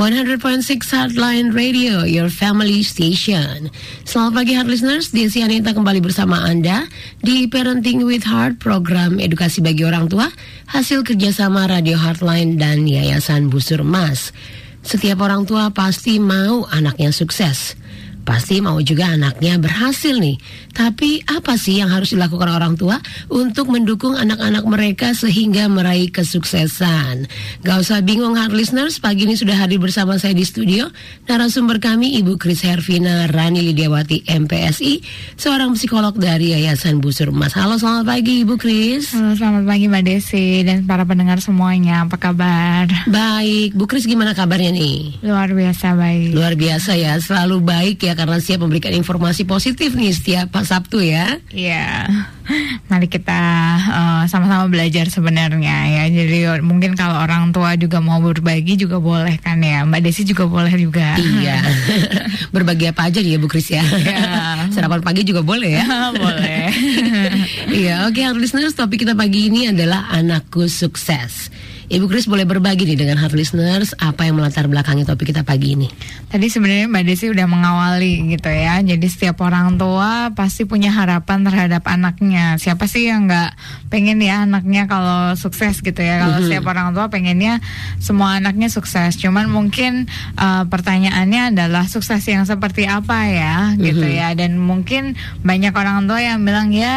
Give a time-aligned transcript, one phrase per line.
[0.00, 0.64] 100.6
[0.96, 3.68] Heartline Radio, your family station.
[4.08, 6.88] Selamat pagi Heart Listeners, Desi Anita kembali bersama Anda
[7.20, 10.32] di Parenting with Heart, program edukasi bagi orang tua,
[10.72, 14.32] hasil kerjasama Radio Heartline dan Yayasan Busur Mas.
[14.80, 17.76] Setiap orang tua pasti mau anaknya sukses.
[18.30, 20.38] Pasti mau juga anaknya berhasil nih.
[20.70, 27.26] Tapi apa sih yang harus dilakukan orang tua untuk mendukung anak-anak mereka sehingga meraih kesuksesan?
[27.66, 30.86] Gak usah bingung hard listeners, pagi ini sudah hadir bersama saya di studio
[31.26, 35.02] narasumber kami Ibu Kris Hervina Rani Lidiawati MPSI,
[35.34, 37.58] seorang psikolog dari Yayasan Busur Emas.
[37.58, 39.10] Halo, selamat pagi Ibu Kris.
[39.10, 42.06] Halo, selamat pagi Mbak Desi dan para pendengar semuanya.
[42.06, 42.86] Apa kabar?
[43.10, 45.18] Baik, Bu Kris gimana kabarnya nih?
[45.26, 46.30] Luar biasa baik.
[46.30, 51.40] Luar biasa ya, selalu baik ya karena siap memberikan informasi positif nih setiap Sabtu ya.
[51.48, 52.04] Iya.
[52.92, 53.40] Mari kita
[53.88, 56.04] uh, sama-sama belajar sebenarnya ya.
[56.12, 59.88] Jadi mungkin kalau orang tua juga mau berbagi juga boleh kan ya.
[59.88, 61.16] Mbak Desi juga boleh juga.
[61.16, 61.64] Iya.
[62.54, 63.80] berbagi apa aja nih ya Bu Kris ya.
[63.80, 64.20] Iya.
[64.68, 65.84] Sarapan pagi juga boleh ya.
[66.22, 66.68] boleh.
[67.72, 71.48] Iya, oke okay, listeners, topik kita pagi ini adalah anakku sukses.
[71.90, 75.74] Ibu Kris boleh berbagi nih dengan hard listeners apa yang melatar belakangi topik kita pagi
[75.74, 75.90] ini.
[76.30, 78.78] Tadi sebenarnya Mbak Desi udah mengawali gitu ya.
[78.78, 82.62] Jadi setiap orang tua pasti punya harapan terhadap anaknya.
[82.62, 83.58] Siapa sih yang nggak
[83.90, 86.22] pengen ya anaknya kalau sukses gitu ya.
[86.22, 86.46] Kalau mm -hmm.
[86.46, 87.58] setiap orang tua pengennya
[87.98, 89.18] semua anaknya sukses.
[89.18, 90.06] Cuman mungkin
[90.38, 94.22] uh, pertanyaannya adalah sukses yang seperti apa ya gitu mm -hmm.
[94.22, 94.28] ya.
[94.38, 96.94] Dan mungkin banyak orang tua yang bilang ya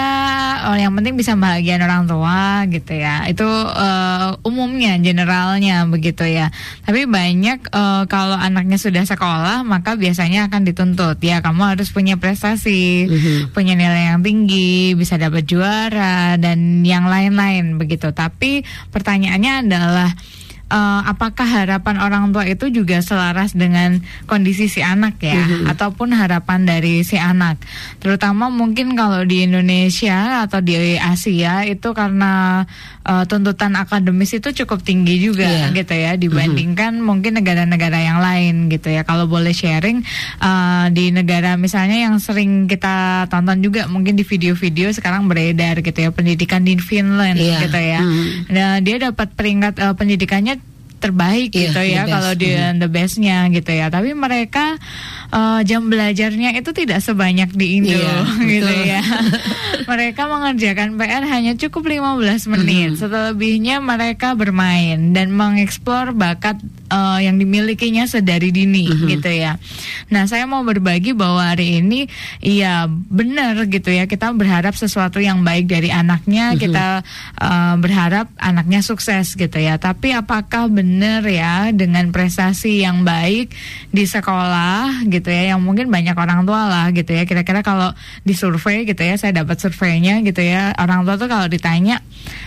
[0.70, 3.26] oh, yang penting bisa bahagian orang tua gitu ya.
[3.26, 6.52] Itu uh, umumnya generalnya begitu ya.
[6.84, 12.20] Tapi banyak uh, kalau anaknya sudah sekolah maka biasanya akan dituntut ya kamu harus punya
[12.20, 13.38] prestasi, mm-hmm.
[13.56, 18.12] punya nilai yang tinggi, bisa dapat juara dan yang lain-lain begitu.
[18.12, 20.10] Tapi pertanyaannya adalah
[20.74, 25.72] uh, apakah harapan orang tua itu juga selaras dengan kondisi si anak ya mm-hmm.
[25.76, 27.62] ataupun harapan dari si anak
[28.02, 32.66] terutama mungkin kalau di Indonesia atau di Asia itu karena
[33.06, 35.70] uh, tuntutan akademis itu cukup tinggi juga yeah.
[35.76, 37.08] gitu ya dibandingkan mm-hmm.
[37.08, 40.04] mungkin negara-negara yang lain gitu ya kalau boleh sharing
[40.40, 46.00] uh, di negara misalnya yang sering kita tonton juga mungkin di video-video sekarang beredar gitu
[46.00, 47.62] ya pendidikan di Finland yeah.
[47.64, 48.28] gitu ya mm-hmm.
[48.52, 50.60] nah dia dapat peringkat uh, pendidikannya
[51.04, 52.80] terbaik yeah, gitu ya kalau di mm.
[52.80, 54.80] the bestnya gitu ya tapi mereka
[55.32, 58.90] uh, jam belajarnya itu tidak sebanyak di Indo yeah, gitu betul.
[58.90, 59.02] ya
[59.92, 63.00] mereka mengerjakan PR hanya cukup 15 menit mm.
[63.00, 66.60] selebihnya mereka bermain dan mengeksplor bakat
[66.94, 69.10] uh, yang dimilikinya sedari dini mm -hmm.
[69.18, 69.58] gitu ya.
[70.14, 72.06] Nah, saya mau berbagi bahwa hari ini
[72.40, 74.06] iya benar gitu ya.
[74.06, 76.62] Kita berharap sesuatu yang baik dari anaknya, mm -hmm.
[76.62, 76.88] kita
[77.42, 79.82] uh, berharap anaknya sukses gitu ya.
[79.82, 83.54] Tapi apakah benar ya dengan prestasi yang baik
[83.90, 87.24] di sekolah gitu ya yang mungkin banyak orang tua lah gitu ya.
[87.24, 87.94] Kira-kira kalau
[88.26, 90.74] di survei gitu ya, saya dapat surveinya gitu ya.
[90.76, 92.02] Orang tua tuh kalau ditanya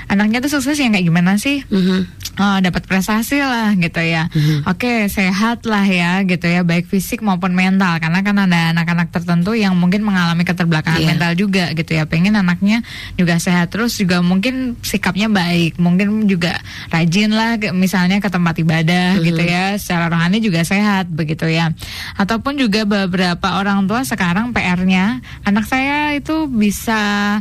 [0.06, 1.66] anaknya tuh sukses yang kayak gimana sih?
[1.66, 2.00] Mm -hmm.
[2.36, 4.28] uh, dapat prestasi lah gitu ya.
[4.30, 4.58] Mm-hmm.
[4.68, 7.98] Oke, okay, sehat lah ya gitu ya, baik fisik maupun mental.
[7.98, 11.10] Karena kan ada anak-anak tertentu yang mungkin mengalami keterbelakangan yeah.
[11.10, 12.04] mental juga gitu ya.
[12.06, 12.84] Pengen anaknya
[13.18, 16.60] juga sehat terus juga mungkin sikapnya baik, mungkin juga
[16.92, 19.26] rajin lah misalnya ke tempat ibadah mm-hmm.
[19.26, 19.64] gitu ya.
[19.80, 21.72] Secara rohani juga sehat begitu ya.
[22.20, 27.40] Ataupun juga beberapa orang tua sekarang PR-nya anak saya itu bisa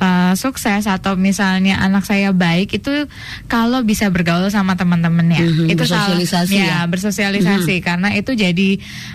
[0.00, 3.08] uh, sukses atau misalnya anak saya baik itu
[3.48, 7.86] kalau bisa bergaul sama teman-temannya mm-hmm, itu bersosialisasi ya, ya bersosialisasi mm-hmm.
[7.86, 8.70] karena itu jadi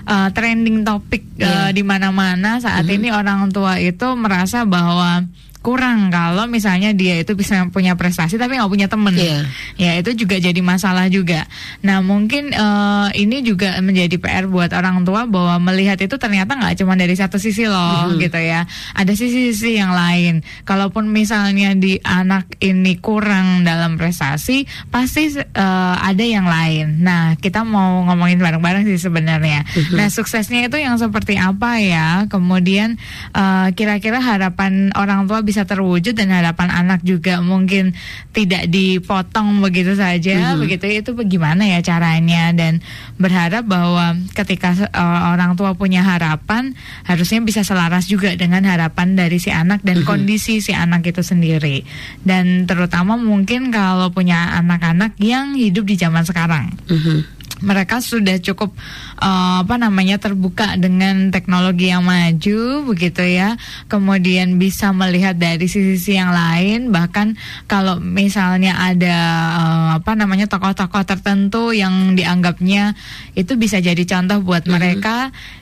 [0.09, 1.69] uh, trending topik yeah.
[1.69, 2.97] uh, di mana-mana saat mm-hmm.
[3.02, 5.25] ini orang tua itu merasa bahwa
[5.62, 6.10] kurang.
[6.10, 9.14] Kalau misalnya dia itu bisa punya prestasi tapi nggak punya temen.
[9.14, 9.46] Yeah.
[9.78, 11.46] ya itu juga jadi masalah juga.
[11.86, 16.82] Nah mungkin uh, ini juga menjadi PR buat orang tua bahwa melihat itu ternyata nggak
[16.82, 18.20] cuma dari satu sisi loh mm-hmm.
[18.26, 18.66] gitu ya.
[18.98, 20.42] Ada sisi-sisi yang lain.
[20.66, 27.06] Kalaupun misalnya di anak ini kurang dalam prestasi pasti uh, ada yang lain.
[27.06, 29.62] Nah kita mau ngomongin bareng-bareng sih sebenarnya.
[29.62, 29.94] Mm-hmm.
[29.94, 32.25] nah suksesnya itu yang seperti apa ya?
[32.25, 32.98] Kemudian
[33.38, 37.92] uh, kira-kira harapan orang tua bisa terwujud dan harapan anak juga mungkin
[38.31, 40.59] tidak dipotong begitu saja mm -hmm.
[40.63, 42.80] begitu itu bagaimana ya caranya dan
[43.19, 49.38] berharap bahwa ketika uh, orang tua punya harapan harusnya bisa selaras juga dengan harapan dari
[49.38, 50.09] si anak dan mm -hmm.
[50.09, 51.83] kondisi si anak itu sendiri
[52.24, 56.71] dan terutama mungkin kalau punya anak-anak yang hidup di zaman sekarang.
[56.88, 58.74] Mm -hmm mereka sudah cukup
[59.22, 63.56] uh, apa namanya terbuka dengan teknologi yang maju begitu ya.
[63.88, 66.90] Kemudian bisa melihat dari sisi-sisi yang lain.
[66.90, 67.38] Bahkan
[67.69, 69.18] kalau misalnya ada
[69.58, 72.98] uh, apa namanya tokoh-tokoh tertentu yang dianggapnya
[73.38, 74.74] itu bisa jadi contoh buat mm -hmm.
[74.74, 75.16] mereka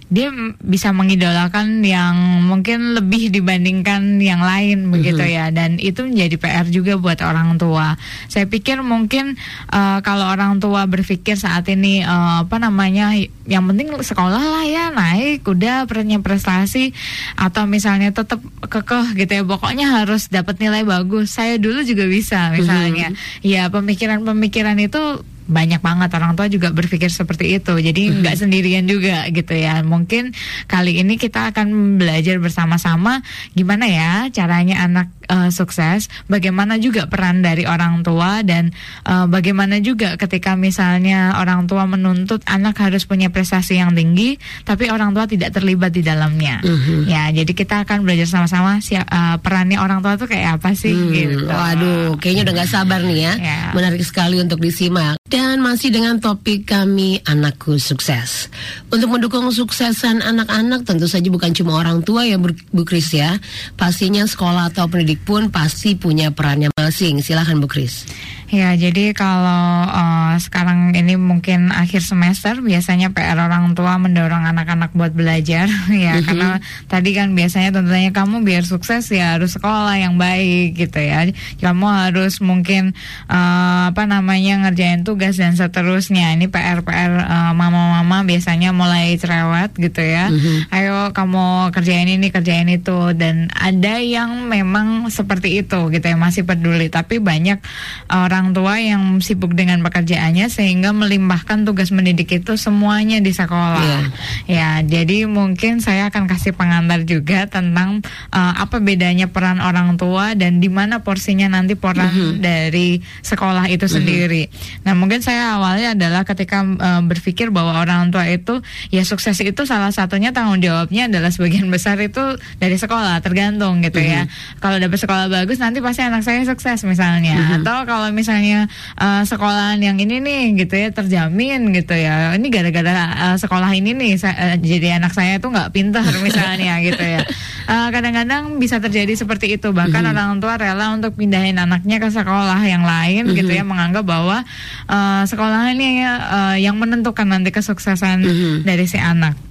[0.09, 5.37] dia bisa mengidolakan yang mungkin lebih dibandingkan yang lain begitu mm -hmm.
[5.37, 7.93] ya dan itu menjadi PR juga buat orang tua.
[8.25, 9.37] Saya pikir mungkin
[9.69, 13.13] uh, kalau orang tua berpikir saat ini uh, apa namanya
[13.45, 16.89] yang penting sekolah lah ya naik udah punya prestasi
[17.37, 21.37] atau misalnya tetap kekeh gitu ya pokoknya harus dapat nilai bagus.
[21.37, 23.13] Saya dulu juga bisa misalnya.
[23.13, 23.45] Mm -hmm.
[23.45, 27.73] Ya pemikiran-pemikiran itu banyak banget orang tua juga berpikir seperti itu.
[27.75, 28.23] Jadi mhm.
[28.23, 29.81] nggak sendirian juga gitu ya.
[29.83, 30.31] Mungkin
[30.69, 33.25] kali ini kita akan belajar bersama-sama
[33.57, 38.73] gimana ya caranya anak uh, sukses, bagaimana juga peran dari orang tua dan
[39.05, 44.89] uh, bagaimana juga ketika misalnya orang tua menuntut anak harus punya prestasi yang tinggi, tapi
[44.89, 46.59] orang tua tidak terlibat di dalamnya.
[46.65, 47.05] -hmm.
[47.05, 51.13] Ya, jadi kita akan belajar sama-sama uh, perannya orang tua tuh kayak apa sih hmm,
[51.13, 51.45] gitu.
[51.45, 53.33] Waduh, kayaknya udah nggak sabar nih ya.
[53.37, 53.71] yeah.
[53.77, 55.21] Menarik sekali untuk disimak.
[55.29, 58.49] Dan masih dengan topik kami Anakku Sukses.
[58.89, 63.37] Untuk mendukung suksesan anak-anak tentu saja bukan cuma orang tua ya Bu Kris ya.
[63.77, 67.21] Pastinya sekolah atau pendidik pun pasti punya perannya masing.
[67.21, 68.05] Silahkan Bu Kris.
[68.49, 74.89] Ya, jadi kalau uh, sekarang ini mungkin akhir semester biasanya PR orang tua mendorong anak-anak
[74.97, 76.25] buat belajar ya mm-hmm.
[76.25, 76.49] karena
[76.89, 81.29] tadi kan biasanya tentunya kamu biar sukses ya harus sekolah yang baik gitu ya.
[81.61, 82.97] Kamu harus mungkin
[83.29, 86.33] uh, apa namanya ngerjain tugas dan seterusnya.
[86.33, 90.33] Ini PR-PR uh, mama-mama biasanya mulai cerewet gitu ya.
[90.33, 90.73] Mm-hmm.
[90.73, 96.47] Ayo kamu kerjain ini, kerjain itu dan ada yang memang seperti itu gitu ya masih
[96.47, 97.61] peduli tapi banyak
[98.09, 103.83] orang orang tua yang sibuk dengan pekerjaannya sehingga melimpahkan tugas mendidik itu semuanya di sekolah.
[103.83, 104.07] Yeah.
[104.47, 107.99] Ya, jadi mungkin saya akan kasih pengantar juga tentang
[108.31, 112.31] uh, apa bedanya peran orang tua dan di mana porsinya nanti peran mm -hmm.
[112.39, 113.95] dari sekolah itu mm -hmm.
[113.99, 114.43] sendiri.
[114.87, 119.67] Nah, mungkin saya awalnya adalah ketika uh, berpikir bahwa orang tua itu ya sukses itu
[119.67, 124.15] salah satunya tanggung jawabnya adalah sebagian besar itu dari sekolah, tergantung gitu mm -hmm.
[124.15, 124.23] ya.
[124.23, 124.63] Mhm.
[124.63, 127.35] Kalau dapat sekolah bagus nanti pasti anak saya sukses misalnya.
[127.35, 127.57] Mm -hmm.
[127.59, 132.53] Atau kalau misalnya misalnya uh, sekolahan yang ini nih gitu ya terjamin gitu ya ini
[132.53, 137.25] gara-gara uh, sekolah ini nih uh, jadi anak saya tuh nggak pintar misalnya gitu ya
[137.65, 140.21] kadang-kadang uh, bisa terjadi seperti itu bahkan mm -hmm.
[140.21, 143.39] orang tua rela untuk pindahin anaknya ke sekolah yang lain mm -hmm.
[143.41, 144.45] gitu ya menganggap bahwa
[144.85, 148.53] uh, sekolah ini uh, yang menentukan nanti kesuksesan mm -hmm.
[148.61, 149.48] dari si anak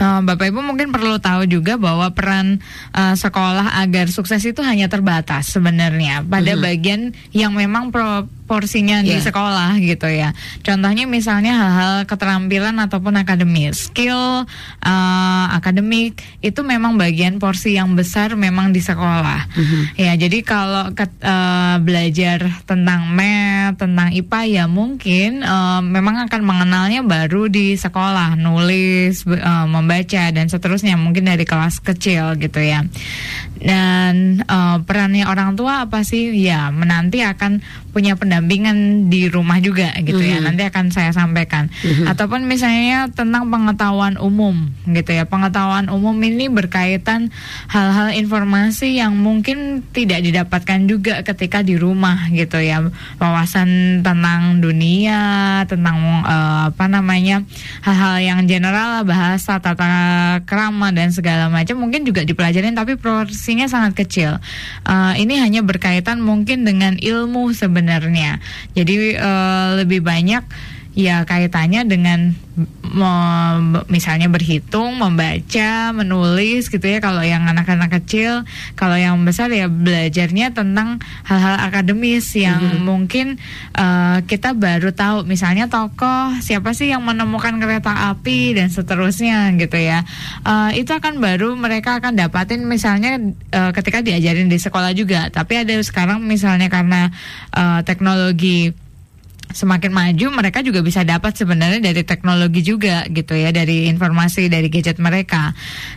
[0.00, 2.64] Uh, Bapak Ibu mungkin perlu tahu juga bahwa peran
[2.96, 6.64] uh, sekolah agar sukses itu hanya terbatas sebenarnya pada mm -hmm.
[6.64, 7.00] bagian
[7.36, 9.14] yang memang pro porsinya yeah.
[9.14, 10.34] di sekolah gitu ya.
[10.66, 14.42] Contohnya misalnya hal-hal keterampilan ataupun akademis, skill
[14.82, 19.46] uh, akademik itu memang bagian porsi yang besar memang di sekolah.
[19.54, 19.82] Mm-hmm.
[19.94, 26.42] Ya, jadi kalau ke, uh, belajar tentang math, tentang IPA ya mungkin uh, memang akan
[26.42, 32.86] mengenalnya baru di sekolah, nulis, uh, membaca dan seterusnya mungkin dari kelas kecil gitu ya.
[33.58, 36.30] Dan uh, perannya orang tua apa sih?
[36.38, 37.58] Ya, menanti akan
[37.90, 40.38] punya pendampingan di rumah juga gitu mm -hmm.
[40.38, 40.46] ya.
[40.46, 41.66] Nanti akan saya sampaikan.
[41.82, 42.06] Mm -hmm.
[42.06, 45.26] Ataupun misalnya tentang pengetahuan umum gitu ya.
[45.26, 47.34] Pengetahuan umum ini berkaitan
[47.66, 52.86] hal-hal informasi yang mungkin tidak didapatkan juga ketika di rumah gitu ya.
[53.18, 57.42] Wawasan tentang dunia, tentang uh, apa namanya?
[57.80, 59.79] hal-hal yang general bahasa tata
[60.44, 64.36] krama dan segala macam mungkin juga dipelajarin tapi porsinya sangat kecil.
[64.84, 68.38] Uh, ini hanya berkaitan mungkin dengan ilmu sebenarnya.
[68.76, 70.44] Jadi uh, lebih banyak
[70.94, 72.34] ya kaitannya dengan
[73.86, 78.42] misalnya berhitung, membaca, menulis gitu ya kalau yang anak-anak kecil,
[78.74, 82.82] kalau yang besar ya belajarnya tentang hal-hal akademis yang mm -hmm.
[82.82, 83.26] mungkin
[83.78, 89.78] uh, kita baru tahu misalnya tokoh siapa sih yang menemukan kereta api dan seterusnya gitu
[89.78, 90.02] ya.
[90.42, 93.22] Uh, itu akan baru mereka akan dapatin misalnya
[93.54, 95.30] uh, ketika diajarin di sekolah juga.
[95.30, 97.14] Tapi ada sekarang misalnya karena
[97.54, 98.74] uh, teknologi
[99.50, 104.70] semakin maju mereka juga bisa dapat sebenarnya dari teknologi juga gitu ya dari informasi dari
[104.70, 105.52] gadget mereka.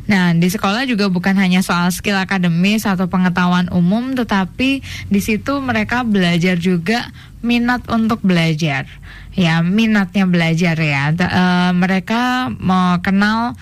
[0.10, 5.62] Nah di sekolah juga bukan hanya soal skill akademis atau pengetahuan umum, tetapi di situ
[5.62, 7.10] mereka belajar juga
[7.45, 8.89] minat untuk belajar.
[9.33, 11.10] Ya minatnya belajar ya.
[11.10, 13.57] uh, mereka mau kenal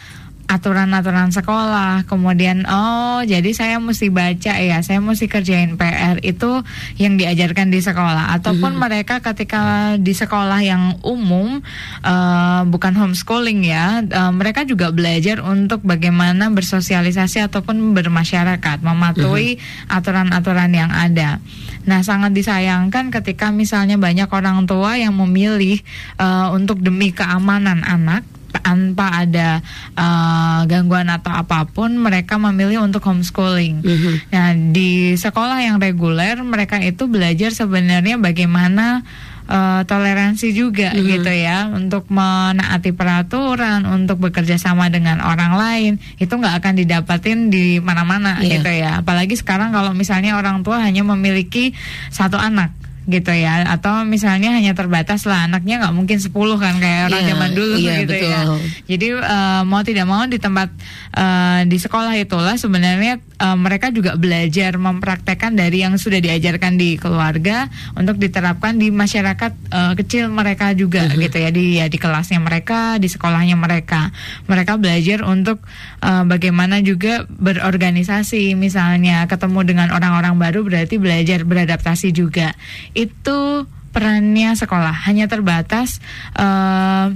[0.51, 6.60] aturan-aturan sekolah, kemudian oh jadi saya mesti baca ya, saya mesti kerjain PR itu
[7.00, 8.79] yang diajarkan di sekolah, ataupun Mhm.
[8.84, 11.63] mereka ketika di sekolah yang umum
[12.03, 19.55] uh, bukan homeschooling ya, uh, mereka juga belajar untuk bagaimana bersosialisasi ataupun bermasyarakat, mematuhi
[19.88, 21.39] aturan-aturan yang ada.
[21.88, 25.79] Nah, sangat disayangkan ketika misalnya banyak orang tua yang memilih
[26.20, 29.63] uh, untuk demi keamanan anak tanpa ada
[29.96, 33.79] uh, gangguan atau apa pun mereka memilih untuk homeschooling.
[33.81, 34.13] Mhm.
[34.29, 39.08] Nah, di sekolah yang reguler mereka itu belajar sebenarnya bagaimana
[39.48, 41.03] uh, toleransi juga Mhm.
[41.08, 47.51] gitu ya untuk menaati peraturan, untuk bekerja sama dengan orang lain itu nggak akan didapatin
[47.51, 48.60] di mana-mana Iya.
[48.60, 48.91] gitu ya.
[49.03, 51.72] Apalagi sekarang kalau misalnya orang tua hanya memiliki
[52.12, 52.72] satu anak
[53.12, 57.30] gitu ya atau misalnya hanya terbatas lah anaknya nggak mungkin 10 kan kayak orang Iya,
[57.30, 58.58] zaman dulu iya, gitu ya betul.
[58.88, 60.70] jadi eh, mau tidak mau di tempat
[61.12, 66.96] eh, di sekolah itulah sebenarnya eh, mereka juga belajar mempraktekkan dari yang sudah diajarkan di
[66.96, 71.20] keluarga untuk diterapkan di masyarakat eh, kecil mereka juga Mhm.
[71.20, 74.13] gitu ya di ya di kelasnya mereka, di sekolahnya mereka.
[74.46, 75.60] Mereka belajar untuk
[76.01, 82.58] eh, bagaimana juga berorganisasi misalnya ketemu dengan orang-orang baru berarti belajar beradaptasi juga.
[82.98, 86.03] Itu perannya sekolah hanya terbatas
[86.36, 87.08] eh,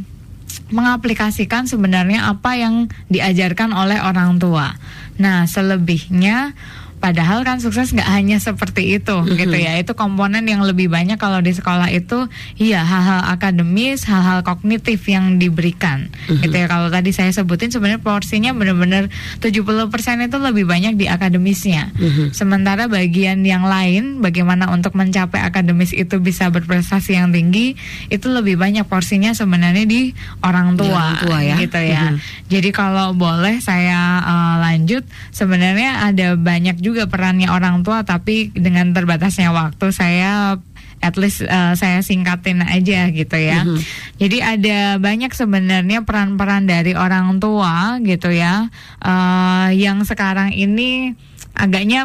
[0.71, 4.73] mengaplikasikan sebenarnya apa yang diajarkan oleh orang tua.
[5.21, 6.57] Nah, selebihnya
[7.05, 9.37] padahal kan sukses nggak hanya seperti itu Mhm.
[9.37, 9.77] gitu ya.
[9.77, 12.25] Itu komponen yang lebih banyak kalau di sekolah itu
[12.57, 16.09] iya hal-hal akademis, hal-hal kognitif yang diberikan.
[16.25, 16.41] Mhm.
[16.41, 16.65] Gitu ya.
[16.65, 21.93] Kalau tadi saya sebutin sebenarnya porsinya benar-benar 70% itu lebih banyak di akademisnya.
[21.93, 22.33] Mhm.
[22.33, 27.77] Sementara bagian yang lain, bagaimana untuk mencapai akademis itu bisa berprestasi yang tinggi,
[28.09, 31.55] itu lebih banyak porsinya sebenarnya di orang Di tua, orang tua ya.
[31.59, 32.03] gitu ya.
[32.09, 32.17] Mhm.
[32.49, 38.95] Jadi kalau boleh saya uh, lanjut, sebenarnya ada banyak juga perannya orang tua, tapi dengan
[38.95, 40.55] terbatasnya waktu saya
[41.03, 43.67] at least uh, saya singkatin aja gitu ya.
[43.67, 43.79] Mhm.
[44.17, 48.71] Jadi ada banyak sebenarnya peran-peran dari orang tua gitu ya,
[49.03, 51.13] uh, yang sekarang ini
[51.55, 52.03] agaknya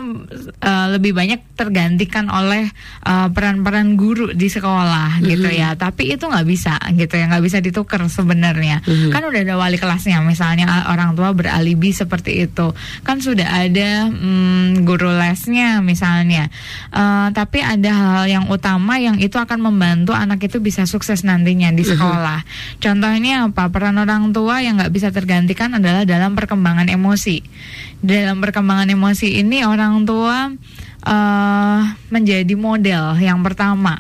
[0.63, 2.71] uh, lebih banyak tergantikan oleh
[3.03, 5.59] uh, peran-peran guru di sekolah gitu Mhm.
[5.59, 5.71] ya.
[5.75, 8.81] Tapi itu nggak bisa gitu ya, nggak bisa ditukar sebenarnya.
[8.87, 9.11] Mhm.
[9.11, 12.71] Kan udah ada wali kelasnya, misalnya orang tua beralibi seperti itu,
[13.03, 16.47] kan sudah ada mm, guru lesnya misalnya.
[16.95, 21.75] Uh, tapi ada hal yang utama yang itu akan membantu anak itu bisa sukses nantinya
[21.75, 21.91] di Mhm.
[21.91, 22.41] sekolah.
[22.79, 23.67] Contohnya apa?
[23.69, 27.43] Peran orang tua yang nggak bisa tergantikan adalah dalam perkembangan emosi.
[28.01, 30.53] Dalam perkembangan emosi ini orang tua
[31.05, 31.81] eh,
[32.13, 33.99] menjadi model yang pertama.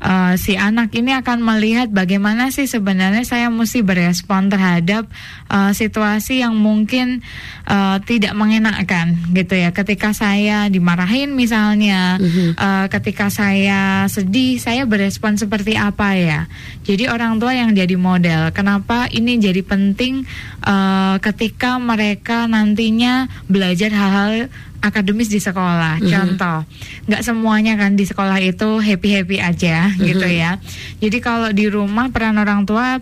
[0.00, 5.04] Eh, si anak ini akan melihat bagaimana sih sebenarnya saya mesti berespon terhadap
[5.52, 7.20] eh, situasi yang mungkin
[7.68, 9.76] eh, tidak mengenakkan gitu ya.
[9.76, 12.56] Ketika saya dimarahin misalnya, Mhm.
[12.56, 16.40] eh, ketika saya sedih, saya berespon seperti apa ya.
[16.88, 18.56] Jadi orang tua yang jadi model.
[18.56, 20.24] Kenapa ini jadi penting
[20.64, 24.48] eh, ketika mereka nantinya belajar hal-hal
[24.80, 26.00] akademis di sekolah.
[26.00, 26.08] Mhm.
[26.08, 26.64] Contoh,
[27.04, 30.58] nggak semuanya kan di sekolah itu happy happy aja gitu ya.
[30.98, 33.00] Jadi kalau di rumah peran orang tua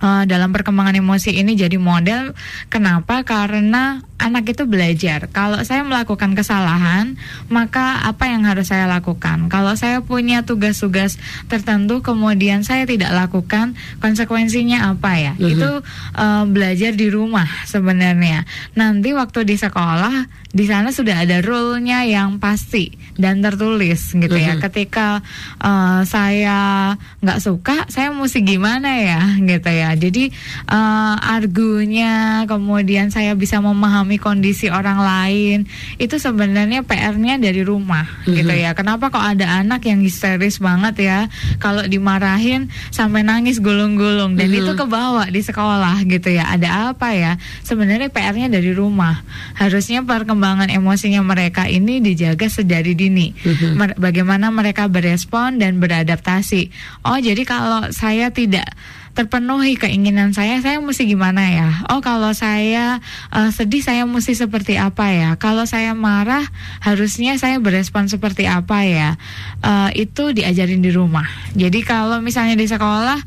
[0.00, 2.36] uh, dalam perkembangan emosi ini jadi model.
[2.68, 3.22] Kenapa?
[3.24, 5.26] Karena anak itu belajar.
[5.34, 7.18] Kalau saya melakukan kesalahan,
[7.50, 9.50] maka apa yang harus saya lakukan?
[9.50, 11.18] Kalau saya punya tugas-tugas
[11.50, 15.32] tertentu, kemudian saya tidak lakukan, konsekuensinya apa ya?
[15.36, 15.50] Mhm.
[15.50, 15.70] Itu
[16.14, 18.46] uh, belajar di rumah sebenarnya.
[18.78, 24.54] Nanti waktu di sekolah, di sana sudah ada rule-nya yang pasti dan tertulis gitu ya.
[24.54, 24.62] Mhm.
[24.62, 25.18] Ketika
[25.58, 29.90] uh, saya nggak suka, saya mesti gimana ya gitu ya.
[29.98, 30.30] Jadi
[30.70, 35.58] uh, argunya, kemudian saya bisa memahami kondisi orang lain,
[35.96, 38.62] itu sebenarnya PR-nya dari rumah gitu Mhm.
[38.64, 38.70] ya.
[38.72, 41.18] Kenapa kok ada anak yang histeris banget ya?
[41.58, 44.58] Kalau dimarahin sampai nangis gulung-gulung dan Mhm.
[44.64, 46.50] itu kebawa di sekolah gitu ya.
[46.50, 47.36] Ada apa ya?
[47.62, 49.22] Sebenarnya PR-nya dari rumah.
[49.54, 53.32] Harusnya perkembangan emosinya mereka ini dijaga sedari dini.
[53.34, 53.68] Mhm.
[53.74, 56.70] Mer- bagaimana mereka berespon dan beradaptasi.
[57.04, 58.66] Oh, jadi kalau saya tidak
[59.14, 61.68] terpenuhi keinginan saya, saya mesti gimana ya?
[61.88, 62.98] Oh, kalau saya
[63.30, 65.30] eh, sedih, saya mesti seperti apa ya?
[65.38, 66.42] Kalau saya marah,
[66.82, 69.14] harusnya saya berespon seperti apa ya?
[69.62, 71.24] Eh, itu diajarin di rumah.
[71.54, 73.22] Jadi kalau misalnya di sekolah,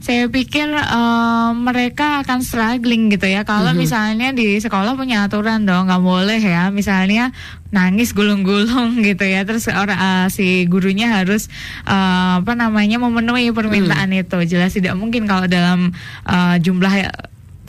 [0.00, 3.46] saya pikir eh, mereka akan struggling gitu ya.
[3.46, 3.78] Kalau Mhm.
[3.78, 6.74] misalnya di sekolah punya aturan dong, nggak boleh ya.
[6.74, 7.30] Misalnya
[7.70, 9.46] nangis gulung-gulung gitu ya.
[9.46, 11.48] Terus orang eh, si gurunya harus
[11.86, 14.38] eh, apa namanya memenuhi permintaan itu.
[14.46, 15.94] Jelas tidak mungkin kalau dalam
[16.26, 17.10] eh, jumlah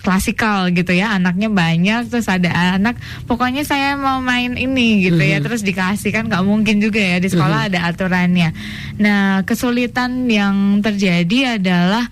[0.01, 1.13] klasikal gitu ya.
[1.15, 2.97] Anaknya banyak terus ada anak
[3.29, 5.37] pokoknya saya mau main ini gitu ya.
[5.39, 7.21] Terus dikasih kan nggak mungkin juga ya.
[7.21, 8.51] Di sekolah ada aturannya.
[8.97, 12.09] Nah kesulitan yang terjadi adalah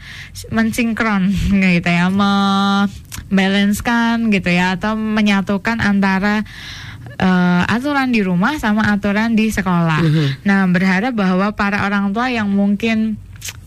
[0.53, 1.34] mensinkron
[1.75, 2.13] gitu ya.
[2.13, 6.46] Membalancekan gitu ya atau menyatukan antara
[7.19, 10.01] uh, aturan di rumah sama aturan di sekolah.
[10.47, 13.19] Nah, berharap bahwa para orang tua yang mungkin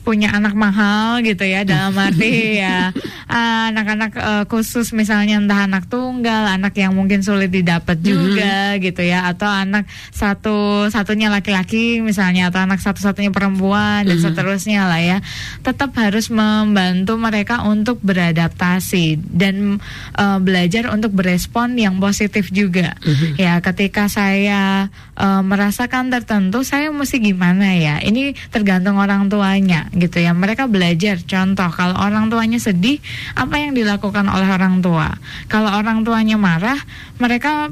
[0.03, 2.91] punya anak mahal gitu ya dalam arti ya
[3.33, 8.83] anak-anak uh, khusus misalnya entah anak tunggal anak yang mungkin sulit didapat juga mm-hmm.
[8.83, 14.27] gitu ya atau anak satu satunya laki-laki misalnya atau anak satu-satunya perempuan dan mm-hmm.
[14.27, 15.19] seterusnya lah ya
[15.65, 19.81] tetap harus membantu mereka untuk beradaptasi dan
[20.19, 23.41] uh, belajar untuk berespon yang positif juga mm-hmm.
[23.41, 24.93] ya ketika saya
[25.23, 30.35] uh, merasakan tertentu saya mesti gimana ya ini tergantung orang tuanya gitu ya.
[30.35, 32.99] Mereka belajar contoh kalau orang tuanya sedih,
[33.39, 35.15] apa yang dilakukan oleh orang tua.
[35.47, 36.79] Kalau orang tuanya marah,
[37.23, 37.71] mereka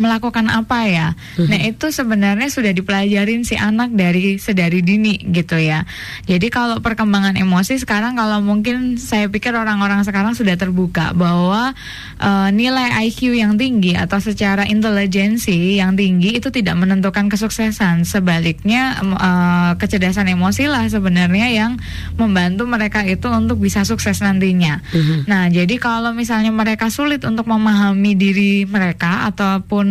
[0.00, 1.08] melakukan apa ya.
[1.36, 1.52] Hmm.
[1.52, 5.84] Nah, itu sebenarnya sudah dipelajarin si anak dari sedari dini gitu ya.
[6.24, 11.76] Jadi kalau perkembangan emosi sekarang kalau mungkin saya pikir orang-orang sekarang sudah terbuka bahwa
[12.16, 18.08] uh, nilai IQ yang tinggi atau secara intelijensi yang tinggi itu tidak menentukan kesuksesan.
[18.08, 21.76] Sebaliknya uh, kecerdasan emosi lah sebenarnya yang
[22.16, 24.80] membantu mereka itu untuk bisa sukses nantinya.
[24.94, 25.28] Hmm.
[25.28, 29.89] Nah, jadi kalau misalnya mereka sulit untuk memahami diri mereka ataupun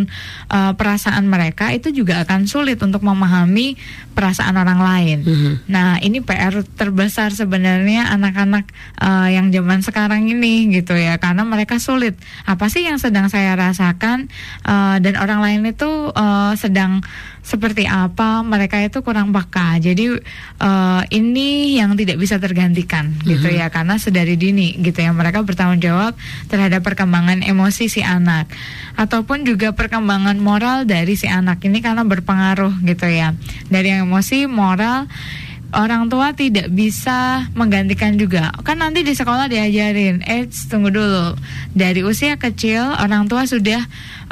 [0.52, 3.76] uh, perasaan mereka itu juga akan sulit untuk memahami
[4.14, 5.18] perasaan orang lain.
[5.26, 5.54] Mm -hmm.
[5.72, 8.70] Nah, ini PR terbesar sebenarnya anak-anak
[9.02, 12.20] uh, yang zaman sekarang ini gitu ya, karena mereka sulit.
[12.46, 14.28] Apa sih yang sedang saya rasakan
[14.68, 17.02] uh, dan orang lain itu uh, sedang
[17.50, 19.82] seperti apa mereka itu kurang peka.
[19.82, 20.22] Jadi
[20.62, 25.82] uh, ini yang tidak bisa tergantikan gitu ya karena sedari dini gitu ya mereka bertanggung
[25.82, 26.14] jawab
[26.46, 28.46] terhadap perkembangan emosi si anak
[28.94, 33.34] ataupun juga perkembangan moral dari si anak ini karena berpengaruh gitu ya.
[33.66, 35.10] Dari yang emosi, moral
[35.74, 38.50] orang tua tidak bisa menggantikan juga.
[38.66, 41.38] Kan nanti di sekolah diajarin, eh tunggu dulu.
[41.78, 43.82] Dari usia kecil orang tua sudah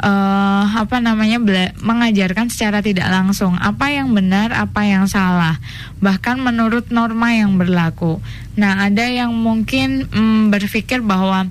[0.02, 1.38] uh, apa namanya
[1.78, 5.62] mengajarkan secara tidak langsung apa yang benar, apa yang salah.
[6.02, 8.18] Bahkan menurut norma yang berlaku.
[8.58, 11.46] Nah, ada yang mungkin mm, berpikir bahwa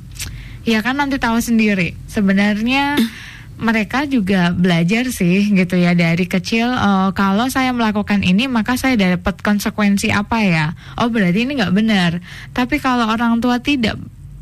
[0.68, 1.96] ya kan nanti tahu sendiri.
[2.12, 3.00] Sebenarnya
[3.58, 8.94] mereka juga belajar sih gitu ya dari kecil uh, kalau saya melakukan ini maka saya
[8.98, 10.66] dapat konsekuensi apa ya?
[11.02, 12.22] Oh berarti ini nggak benar.
[12.54, 13.98] Tapi kalau orang tua tidak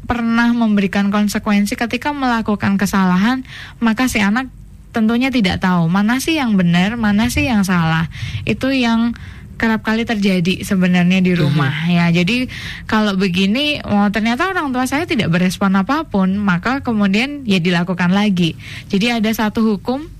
[0.05, 3.41] pernah memberikan konsekuensi ketika melakukan kesalahan
[3.81, 4.51] maka si anak
[4.93, 8.11] tentunya tidak tahu mana sih yang benar mana sih yang salah.
[8.43, 9.15] Itu yang
[9.55, 11.97] kerap kali terjadi sebenarnya di rumah mm -hmm.
[11.97, 12.05] ya.
[12.11, 12.37] Jadi
[12.85, 18.11] kalau begini, oh, ternyata orang tua saya tidak berespon apa pun, maka kemudian ya dilakukan
[18.13, 18.53] lagi.
[18.91, 20.15] Jadi ada satu hukum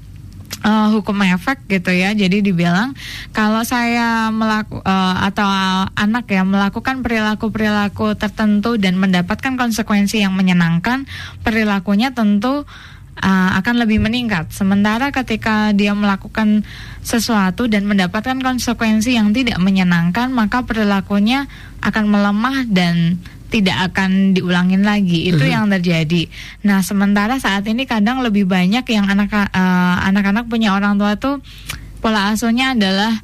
[0.66, 2.12] uh, hukum efek gitu ya.
[2.18, 2.98] Jadi dibilang
[3.30, 5.46] kalau saya melaku uh, atau
[5.94, 11.06] anak ya melakukan perilaku-perilaku tertentu dan mendapatkan konsekuensi yang menyenangkan,
[11.46, 12.66] perilakunya tentu
[13.20, 14.52] uh, akan lebih meningkat.
[14.52, 16.68] Sementara ketika dia melakukan
[17.06, 21.48] sesuatu dan mendapatkan konsekuensi yang tidak menyenangkan, maka perilakunya
[21.80, 23.22] akan melemah dan
[23.54, 25.32] tidak akan diulangin lagi.
[25.32, 26.28] Itu uh yang terjadi.
[26.66, 31.40] Nah, sementara saat ini kadang lebih banyak yang anak uh, anak-anak punya orang tua tuh
[32.04, 33.24] pola asuhnya adalah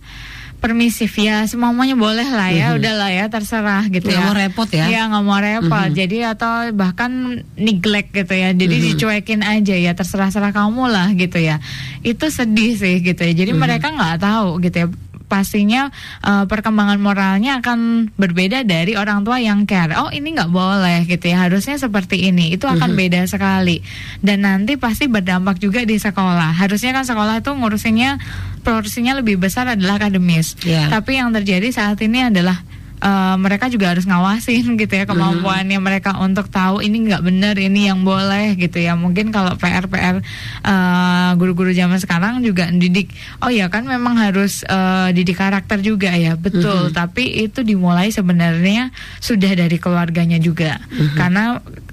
[0.62, 2.78] permisif ya semuanya boleh lah ya mm-hmm.
[2.78, 5.97] udahlah ya terserah gitu gak ya mau repot ya ya nggak mau repot mm-hmm.
[5.97, 8.89] jadi atau bahkan neglect gitu ya jadi mm-hmm.
[8.93, 11.58] dicuekin aja ya terserah serah kamu lah gitu ya
[12.06, 13.58] itu sedih sih gitu ya jadi mm-hmm.
[13.58, 14.88] mereka nggak tahu gitu ya
[15.32, 15.88] pastinya
[16.28, 19.96] uh, perkembangan moralnya akan berbeda dari orang tua yang care.
[19.96, 22.52] Oh ini nggak boleh gitu ya, harusnya seperti ini.
[22.52, 23.00] Itu akan -hmm.
[23.00, 23.80] beda sekali.
[24.20, 26.60] Dan nanti pasti berdampak juga di sekolah.
[26.60, 28.20] Harusnya kan sekolah itu ngurusinnya
[28.67, 30.60] porsinya lebih besar adalah akademis.
[30.67, 30.91] Yeah.
[30.91, 32.60] Tapi yang terjadi saat ini adalah
[33.02, 35.86] uh, mereka juga harus ngawasin gitu ya kemampuannya hmm.
[35.86, 38.94] mereka untuk tahu ini nggak benar ini yang boleh gitu ya.
[38.96, 40.22] Mungkin kalau PR PR
[40.64, 43.12] uh, guru-guru zaman sekarang juga didik.
[43.42, 46.38] Oh ya kan memang harus uh, didik karakter juga ya.
[46.38, 46.70] Betul.
[46.72, 46.94] Hmm.
[46.94, 50.78] tapi itu dimulai sebenarnya sudah dari keluarganya juga.
[50.92, 51.18] Hmm.
[51.18, 51.44] karena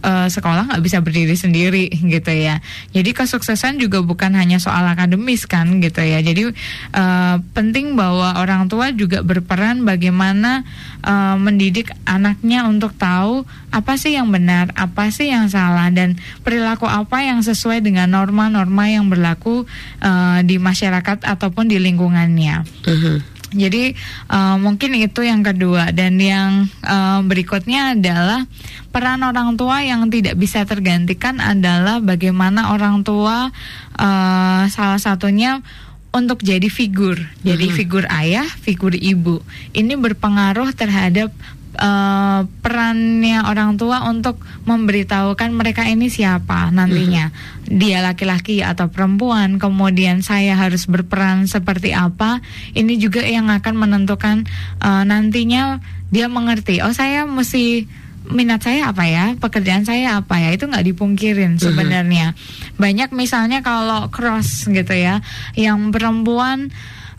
[0.02, 2.60] uh, sekolah nggak bisa berdiri sendiri gitu ya.
[2.94, 6.22] Jadi kesuksesan juga bukan hanya soal akademis kan gitu ya.
[6.22, 6.52] Jadi
[6.94, 10.62] uh, penting bahwa orang tua juga berperan bagaimana
[11.04, 16.88] uh, mendidik anaknya untuk tahu apa sih yang benar, apa sih yang salah dan perilaku
[16.88, 19.68] apa yang sesuai dengan norma-norma yang berlaku
[20.02, 22.64] uh, di masyarakat ataupun di lingkungannya.
[22.86, 23.18] Uh-huh.
[23.48, 23.96] Jadi
[24.28, 28.44] uh, mungkin itu yang kedua dan yang uh, berikutnya adalah
[28.92, 33.48] peran orang tua yang tidak bisa tergantikan adalah bagaimana orang tua
[33.96, 35.64] uh, salah satunya
[36.08, 39.44] untuk jadi figur, jadi figur ayah, figur ibu.
[39.76, 41.28] Ini berpengaruh terhadap
[41.76, 47.30] uh, perannya orang tua untuk memberitahukan mereka ini siapa nantinya.
[47.68, 52.40] Dia laki-laki atau perempuan, kemudian saya harus berperan seperti apa.
[52.72, 54.48] Ini juga yang akan menentukan
[54.80, 56.80] uh, nantinya dia mengerti.
[56.80, 57.84] Oh, saya mesti
[58.28, 62.36] minat saya apa ya, pekerjaan saya apa ya, itu nggak dipungkirin sebenarnya.
[62.76, 65.24] Banyak misalnya kalau cross gitu ya,
[65.56, 66.70] yang perempuan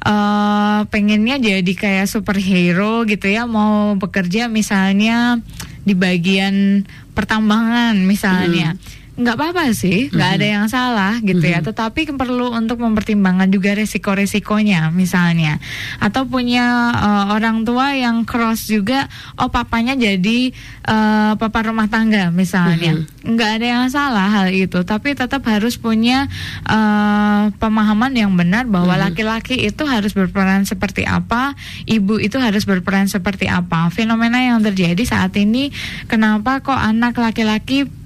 [0.06, 5.41] uh, pengennya jadi kayak superhero gitu ya mau bekerja misalnya
[5.84, 6.86] di bagian
[7.17, 8.78] pertambangan misalnya.
[8.78, 10.39] Hmm nggak apa-apa sih, nggak mm -hmm.
[10.39, 11.60] ada yang salah gitu mm -hmm.
[11.60, 11.67] ya.
[11.67, 15.60] Tetapi perlu untuk mempertimbangkan juga resiko-resikonya, misalnya,
[15.99, 20.55] atau punya uh, orang tua yang cross juga, oh papanya jadi
[20.88, 23.29] uh, papa rumah tangga, misalnya, mm -hmm.
[23.36, 24.88] nggak ada yang salah hal itu.
[24.88, 26.32] Tapi tetap harus punya
[26.63, 29.69] uh, pemahaman yang benar bahwa laki-laki mm -hmm.
[29.75, 33.91] itu harus berperan seperti apa, ibu itu harus berperan seperti apa.
[33.91, 35.75] Fenomena yang terjadi saat ini,
[36.08, 37.98] kenapa kok anak laki-laki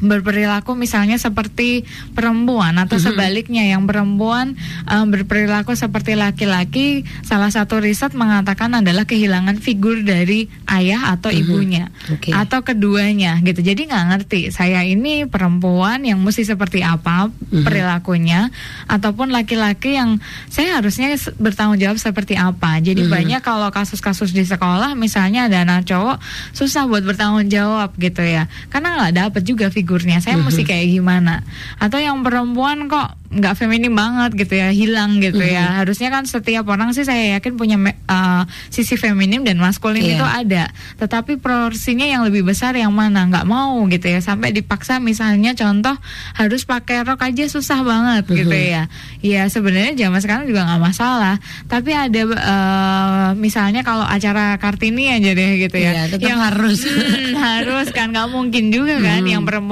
[0.00, 1.84] berperilaku misalnya seperti
[2.16, 3.06] perempuan atau mm-hmm.
[3.12, 4.56] sebaliknya yang perempuan
[4.88, 11.42] um, berperilaku seperti laki-laki salah satu riset mengatakan adalah kehilangan figur dari ayah atau mm-hmm.
[11.44, 12.32] ibunya okay.
[12.32, 17.64] atau keduanya gitu jadi nggak ngerti saya ini perempuan yang mesti seperti apa mm-hmm.
[17.64, 18.48] perilakunya
[18.88, 20.16] ataupun laki-laki yang
[20.48, 23.14] saya harusnya bertanggung jawab seperti apa jadi mm-hmm.
[23.14, 26.18] banyak kalau kasus-kasus di sekolah misalnya ada anak cowok
[26.56, 30.22] susah buat bertanggung jawab gitu ya karena nggak dapet juga figurnya.
[30.22, 30.70] Saya mesti mhm.
[30.70, 31.42] kayak gimana?
[31.82, 35.58] Atau yang perempuan kok nggak feminim banget gitu ya hilang gitu mm -hmm.
[35.58, 37.74] ya harusnya kan setiap orang sih saya yakin punya
[38.06, 40.14] uh, sisi feminim dan maskulin yeah.
[40.14, 40.64] itu ada.
[41.02, 43.26] Tetapi porsinya yang lebih besar yang mana?
[43.26, 44.22] Nggak mau gitu ya.
[44.22, 45.98] Sampai dipaksa misalnya contoh
[46.38, 48.40] harus pakai rok aja susah banget mm -hmm.
[48.46, 48.82] gitu ya.
[49.24, 51.42] Ya sebenarnya zaman sekarang juga nggak masalah.
[51.66, 56.06] Tapi ada uh, misalnya kalau acara kartini aja deh gitu ya.
[56.06, 56.86] Yeah, yang harus.
[56.86, 58.14] Hmm, harus kan.
[58.14, 59.63] Nggak mungkin juga kan mm yang perempuan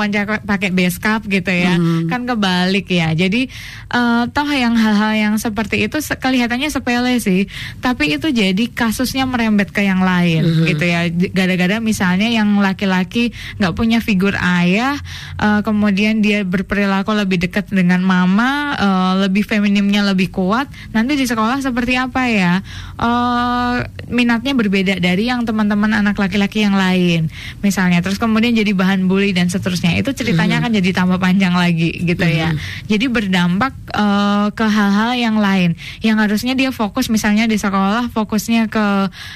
[0.42, 2.02] pakai base cup gitu ya mm -hmm.
[2.08, 3.50] kan kebalik ya jadi
[3.92, 7.50] uh, toh yang hal-hal yang seperti itu kelihatannya sepele sih,
[7.82, 10.66] tapi itu jadi kasusnya merembet ke yang lain mm-hmm.
[10.70, 11.00] gitu ya.
[11.10, 14.94] Gara-gara misalnya yang laki-laki nggak punya figur ayah,
[15.42, 21.26] uh, kemudian dia berperilaku lebih dekat dengan mama, uh, lebih feminimnya lebih kuat, nanti di
[21.26, 22.62] sekolah seperti apa ya?
[22.96, 27.26] Uh, minatnya berbeda dari yang teman-teman anak laki-laki yang lain,
[27.64, 27.98] misalnya.
[28.04, 29.81] Terus kemudian jadi bahan bully dan seterusnya.
[29.98, 30.70] Itu ceritanya mm-hmm.
[30.70, 32.42] akan jadi tambah panjang lagi gitu mm-hmm.
[32.42, 32.48] ya.
[32.86, 38.70] Jadi berdampak uh, ke hal-hal yang lain yang harusnya dia fokus misalnya di sekolah fokusnya
[38.70, 38.86] ke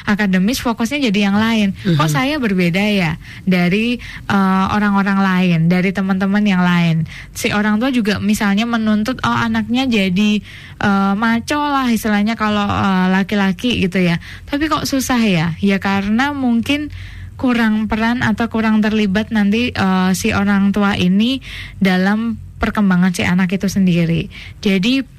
[0.07, 1.97] akademis fokusnya jadi yang lain mm-hmm.
[1.99, 7.91] kok saya berbeda ya dari uh, orang-orang lain dari teman-teman yang lain si orang tua
[7.91, 10.41] juga misalnya menuntut oh anaknya jadi
[10.83, 16.37] uh, maco lah istilahnya kalau uh, laki-laki gitu ya tapi kok susah ya ya karena
[16.37, 16.93] mungkin
[17.37, 21.41] kurang peran atau kurang terlibat nanti uh, si orang tua ini
[21.77, 24.33] dalam perkembangan si anak itu sendiri.
[24.65, 25.16] Jadi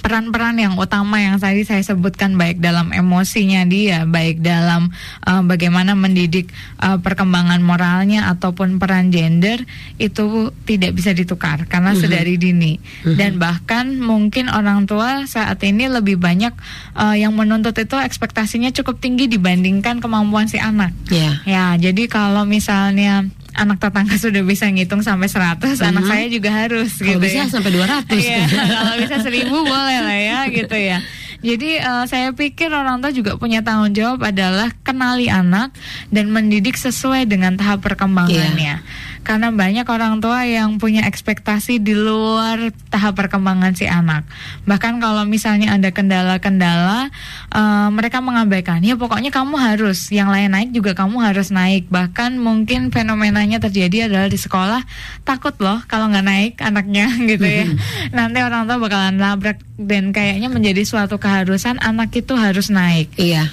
[0.00, 4.90] peran-peran yang utama yang tadi saya sebutkan baik dalam emosinya dia, baik dalam
[5.26, 6.50] uh, bagaimana mendidik
[6.82, 9.62] uh, perkembangan moralnya ataupun peran gender
[10.00, 12.00] itu tidak bisa ditukar karena -hmm.
[12.00, 13.16] sedari dini -hmm.
[13.16, 16.52] dan bahkan mungkin orang tua saat ini lebih banyak
[16.96, 20.90] uh, yang menuntut itu ekspektasinya cukup tinggi dibandingkan kemampuan si anak.
[21.12, 21.40] Yeah.
[21.44, 25.90] Ya, jadi kalau misalnya anak tetangga sudah bisa ngitung sampai 100, mm-hmm.
[25.90, 27.44] anak saya juga harus kalau gitu bisa ya.
[27.48, 28.18] sampai 200.
[28.18, 28.44] Iya,
[28.82, 30.98] kalau bisa 1000 boleh lah ya gitu ya.
[31.44, 35.76] Jadi uh, saya pikir orang tua juga punya tanggung jawab adalah kenali anak
[36.08, 38.80] dan mendidik sesuai dengan tahap perkembangannya.
[38.80, 44.28] Yeah karena banyak orang tua yang punya ekspektasi di luar tahap perkembangan si anak.
[44.68, 47.08] Bahkan kalau misalnya ada kendala-kendala,
[47.48, 48.84] uh, mereka mengabaikan.
[48.84, 51.88] Ya pokoknya kamu harus, yang lain naik juga kamu harus naik.
[51.88, 54.84] Bahkan mungkin fenomenanya terjadi adalah di sekolah
[55.24, 57.66] takut loh kalau nggak naik anaknya gitu ya.
[58.12, 63.08] Nanti orang tua bakalan labrak dan kayaknya menjadi suatu keharusan anak itu harus naik.
[63.16, 63.48] Iya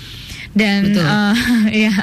[0.52, 1.36] dan uh,
[1.86, 1.94] ya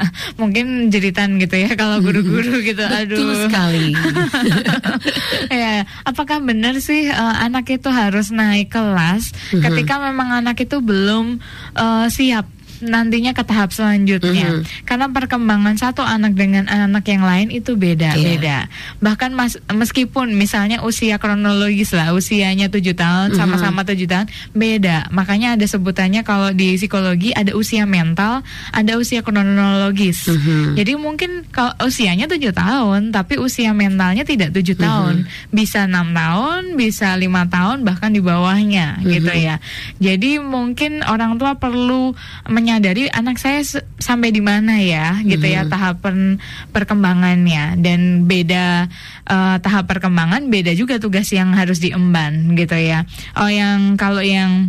[0.40, 3.16] mungkin jeritan gitu ya kalau guru-guru gitu aduh.
[3.16, 3.86] Betul sekali.
[5.48, 9.62] Ya apakah benar sih uh, anak itu harus naik kelas uh-huh.
[9.64, 11.40] ketika memang anak itu belum
[11.74, 12.46] uh, siap
[12.80, 14.62] nantinya ke tahap selanjutnya.
[14.62, 14.86] Mhm.
[14.86, 18.24] Karena perkembangan satu anak dengan anak yang lain itu beda, Iya.
[18.24, 18.58] beda.
[19.02, 23.38] Bahkan mas, meskipun misalnya usia kronologis lah, usianya tujuh tahun, Mhm.
[23.38, 25.10] sama-sama tujuh tahun, beda.
[25.10, 30.28] Makanya ada sebutannya kalau di psikologi ada usia mental, ada usia kronologis.
[30.28, 30.78] Mhm.
[30.78, 34.82] Jadi mungkin kalau usianya tujuh tahun, tapi usia mentalnya tidak tujuh Mhm.
[34.82, 35.14] tahun,
[35.50, 39.06] bisa enam tahun, bisa lima tahun, bahkan di bawahnya, Mhm.
[39.08, 39.56] gitu ya.
[39.98, 42.12] Jadi mungkin orang tua perlu
[42.68, 43.64] menyadari anak saya
[43.96, 45.72] sampai di mana ya, gitu ya Mhm.
[45.72, 46.36] tahapan
[46.68, 48.92] perkembangannya dan beda
[49.28, 53.08] eh, tahap perkembangan, beda juga tugas yang harus diemban, gitu ya.
[53.36, 54.68] Oh yang kalau yang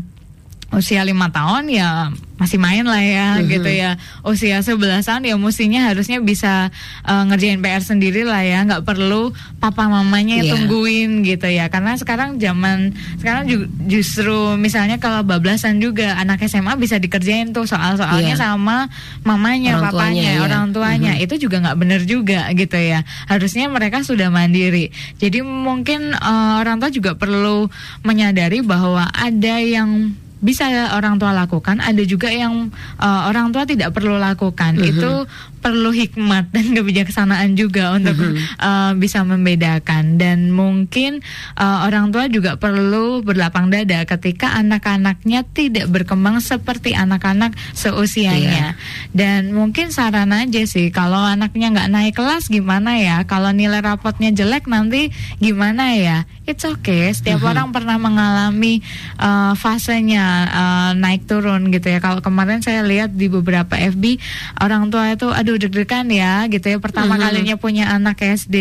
[0.70, 3.52] usia lima tahun ya masih main lah ya Mhm.
[3.52, 3.92] gitu ya
[4.24, 6.72] usia 11 tahun ya mestinya harusnya bisa
[7.04, 10.56] eh, ngerjain PR sendiri lah ya nggak perlu papa mamanya Iya.
[10.56, 16.78] tungguin gitu ya karena sekarang zaman sekarang ju- justru misalnya kalau bablasan juga anak SMA
[16.78, 18.40] bisa dikerjain tuh soal-soalnya Iya.
[18.40, 18.88] sama
[19.28, 20.40] mamanya Orang tuanya, papanya iya.
[20.40, 21.24] orang tuanya Mhm.
[21.28, 26.80] itu juga nggak bener juga gitu ya harusnya mereka sudah mandiri jadi mungkin eh, orang
[26.80, 27.68] tua juga perlu
[28.02, 33.92] menyadari bahwa ada yang bisa orang tua lakukan, ada juga yang uh, orang tua tidak
[33.92, 34.80] perlu lakukan.
[34.80, 34.88] Mhm.
[34.88, 35.12] Itu
[35.60, 38.36] perlu hikmat dan kebijaksanaan juga untuk Mhm.
[38.58, 40.16] uh, bisa membedakan.
[40.16, 41.20] Dan mungkin
[41.56, 48.80] uh, orang tua juga perlu berlapang dada ketika anak-anaknya tidak berkembang seperti anak-anak seusianya.
[49.12, 53.28] Dan mungkin saran aja sih, kalau anaknya nggak naik kelas gimana ya?
[53.28, 56.24] Kalau nilai rapotnya jelek nanti gimana ya?
[56.46, 57.12] It's okay.
[57.12, 57.50] Setiap Mhm.
[57.52, 58.82] orang pernah mengalami
[59.18, 62.00] uh, fasenya uh, naik turun gitu ya.
[62.00, 64.18] Kalau kemarin saya lihat di beberapa FB
[64.58, 66.78] orang tua itu aduh deg-degan ya gitu ya.
[66.78, 67.22] Pertama Mhm.
[67.26, 68.56] kalinya punya anak SD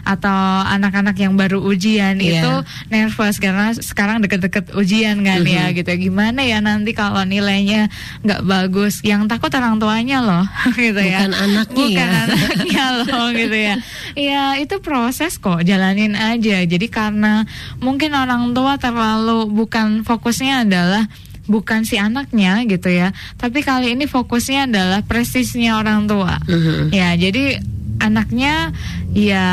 [0.00, 0.32] atau
[0.64, 2.40] anak-anak yang baru ujian Iya.
[2.40, 2.52] itu
[2.88, 5.76] nervous karena sekarang deket-deket ujian kan ya Mhm.
[5.76, 5.88] gitu.
[5.92, 5.98] ya.
[6.00, 7.92] Gimana ya nanti kalau nilainya
[8.24, 9.04] nggak bagus?
[9.04, 10.44] Yang takut orang tuanya loh
[10.80, 11.28] gitu ya.
[11.28, 12.20] Bukan anaknya Bukan ya.
[12.24, 13.74] anaknya loh gitu ya.
[14.16, 16.64] Ya itu proses kok, jalanin aja.
[16.64, 17.44] Jadi karena
[17.76, 21.04] mungkin orang tua terlalu bukan fokusnya adalah
[21.46, 23.10] bukan si anaknya gitu ya.
[23.38, 26.38] Tapi kali ini fokusnya adalah prestisnya orang tua.
[26.46, 26.94] Mhm.
[26.94, 27.62] Ya, jadi
[27.98, 28.76] anaknya
[29.16, 29.46] ya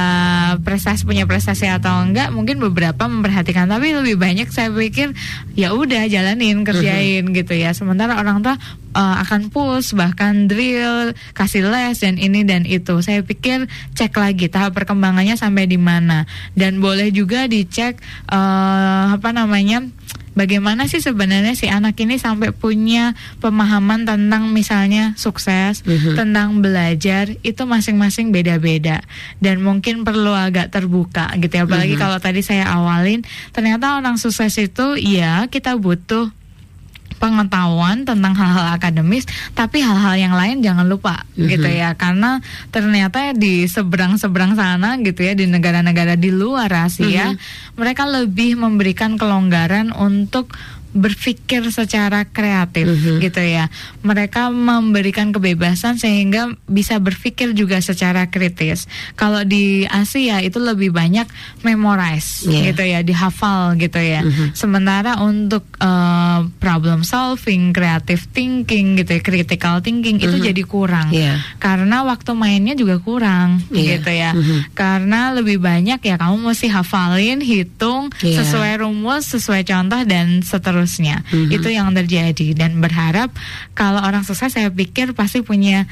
[0.59, 5.15] prestasi punya prestasi atau enggak mungkin beberapa memperhatikan tapi lebih banyak saya pikir
[5.55, 8.59] ya udah jalanin kerjain gitu ya sementara orang tua
[8.93, 14.51] uh, akan push bahkan drill kasih les dan ini dan itu saya pikir cek lagi
[14.51, 16.27] tahap perkembangannya sampai di mana
[16.59, 19.87] dan boleh juga dicek uh, apa namanya
[20.33, 26.17] bagaimana sih sebenarnya si anak ini sampai punya pemahaman tentang misalnya sukses, Mhm.
[26.17, 29.01] tentang belajar itu masing-masing beda-beda
[29.41, 31.63] dan mungkin perlu agak terbuka gitu ya.
[31.65, 32.01] Apalagi Mhm.
[32.01, 36.29] kalau tadi saya awalin ternyata orang sukses itu ya kita butuh
[37.23, 39.23] pengetahuan tentang hal-hal akademis
[39.55, 41.47] tapi hal-hal yang lain jangan lupa Mhm.
[41.47, 47.39] gitu ya karena ternyata di seberang-seberang sana gitu ya di negara-negara di luar Asia Mhm.
[47.79, 50.51] mereka lebih memberikan kelonggaran untuk
[50.93, 53.17] berpikir secara kreatif Mhm.
[53.19, 53.65] gitu ya.
[54.05, 58.85] Mereka memberikan kebebasan sehingga bisa berpikir juga secara kritis.
[59.17, 61.25] Kalau di Asia itu lebih banyak
[61.65, 62.69] memorize Yeah.
[62.69, 64.21] gitu ya, dihafal gitu ya.
[64.21, 64.53] Mhm.
[64.53, 70.45] Sementara untuk uh, problem solving, creative thinking gitu ya, critical thinking itu Mhm.
[70.45, 71.09] jadi kurang.
[71.09, 71.41] Iya.
[71.57, 73.97] Karena waktu mainnya juga kurang Iya.
[73.97, 74.31] gitu ya.
[74.31, 74.77] Mhm.
[74.77, 78.45] Karena lebih banyak ya kamu mesti hafalin, hitung Iya.
[78.45, 80.82] sesuai rumus, sesuai contoh dan seterusnya.
[81.31, 81.51] Mhm.
[81.51, 83.31] Itu yang terjadi dan berharap
[83.73, 85.85] kalau orang sukses saya pikir pasti punya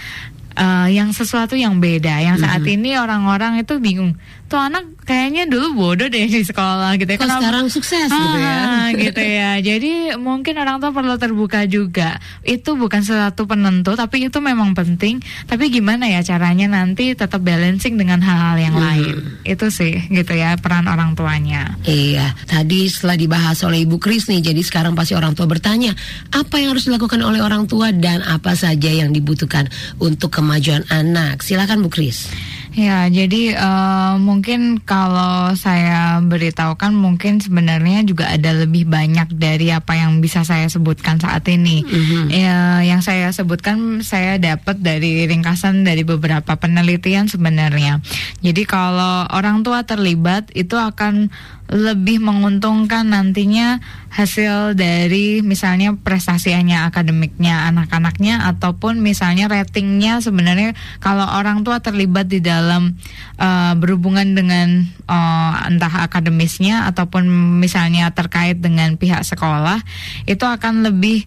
[0.57, 2.19] uh, yang sesuatu yang beda.
[2.19, 2.73] Yang saat Mhm.
[2.79, 4.15] ini orang-orang itu bingung.
[4.51, 7.15] Tuh anak kayaknya dulu bodoh deh di sekolah gitu ya.
[7.15, 8.55] Kok Kenapa- sekarang sukses gitu ya?
[8.59, 9.51] Ah, gitu ya.
[9.63, 12.19] Jadi mungkin orang tua perlu terbuka juga.
[12.43, 15.23] Itu bukan sesuatu penentu, tapi itu memang penting.
[15.47, 18.83] Tapi gimana ya caranya nanti tetap balancing dengan hal-hal yang Hmm.
[18.83, 19.15] lain.
[19.47, 21.79] Itu sih gitu ya peran orang tuanya.
[21.87, 25.95] Iya, tadi setelah dibahas oleh Ibu Kris nih, jadi sekarang pasti orang tua bertanya,
[26.35, 31.39] apa yang harus dilakukan oleh orang tua dan apa saja yang dibutuhkan untuk kemajuan anak?
[31.39, 32.27] Silakan Bu Kris.
[32.71, 39.99] Ya, jadi eh, mungkin kalau saya beritahukan mungkin sebenarnya juga ada lebih banyak dari apa
[39.99, 41.83] yang bisa saya sebutkan saat ini.
[41.83, 42.31] Mhm.
[42.31, 47.99] Ya, yang saya sebutkan saya dapat dari ringkasan dari beberapa penelitian sebenarnya.
[48.39, 51.27] Jadi kalau orang tua terlibat itu akan
[51.71, 53.79] lebih menguntungkan nantinya
[54.11, 60.19] hasil dari misalnya prestasinya akademiknya anak-anaknya ataupun misalnya ratingnya.
[60.19, 62.99] Sebenarnya kalau orang tua terlibat di dalam
[63.39, 67.31] uh, berhubungan dengan uh, entah akademisnya ataupun
[67.63, 69.79] misalnya terkait dengan pihak sekolah
[70.27, 71.23] itu akan lebih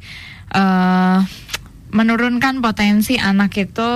[0.52, 1.24] uh,
[1.94, 3.90] menurunkan potensi anak itu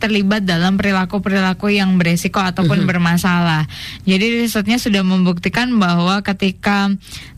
[0.00, 3.68] terlibat dalam perilaku-perilaku yang beresiko ataupun bermasalah.
[4.08, 6.88] Jadi risetnya sudah membuktikan bahwa ketika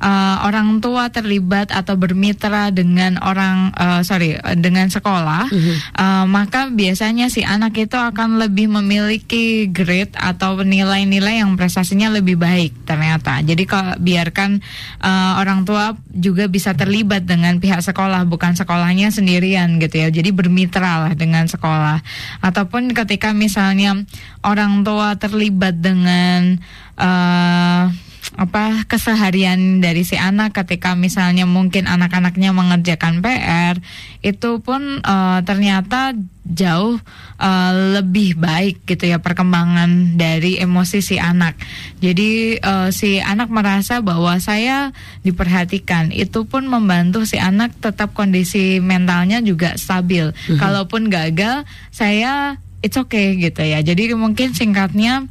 [0.05, 5.49] uh, orang tua terlibat atau bermitra dengan orang uh, sorry dengan sekolah,
[5.97, 12.37] uh, maka biasanya si anak itu akan lebih memiliki grade atau nilai-nilai yang prestasinya lebih
[12.37, 13.41] baik ternyata.
[13.41, 14.61] Jadi kalau biarkan
[15.01, 20.09] uh, orang tua juga bisa terlibat dengan pihak sekolah bukan sekolahnya sendirian gitu ya.
[20.13, 22.05] Jadi bermitra lah dengan sekolah.
[22.45, 23.97] Ataupun ketika misalnya
[24.45, 26.61] orang tua terlibat dengan
[27.01, 27.89] uh,
[28.35, 33.79] apa keseharian dari si anak ketika misalnya mungkin anak-anaknya mengerjakan PR
[34.25, 37.01] itu pun uh, ternyata jauh
[37.41, 41.57] uh, lebih baik gitu ya perkembangan dari emosi si anak.
[42.01, 44.93] Jadi uh, si anak merasa bahwa saya
[45.25, 46.13] diperhatikan.
[46.13, 50.33] Itu pun membantu si anak tetap kondisi mentalnya juga stabil.
[50.33, 50.59] Mm -hmm.
[50.61, 53.81] Kalaupun gagal, saya it's okay gitu ya.
[53.81, 55.25] Jadi mungkin singkatnya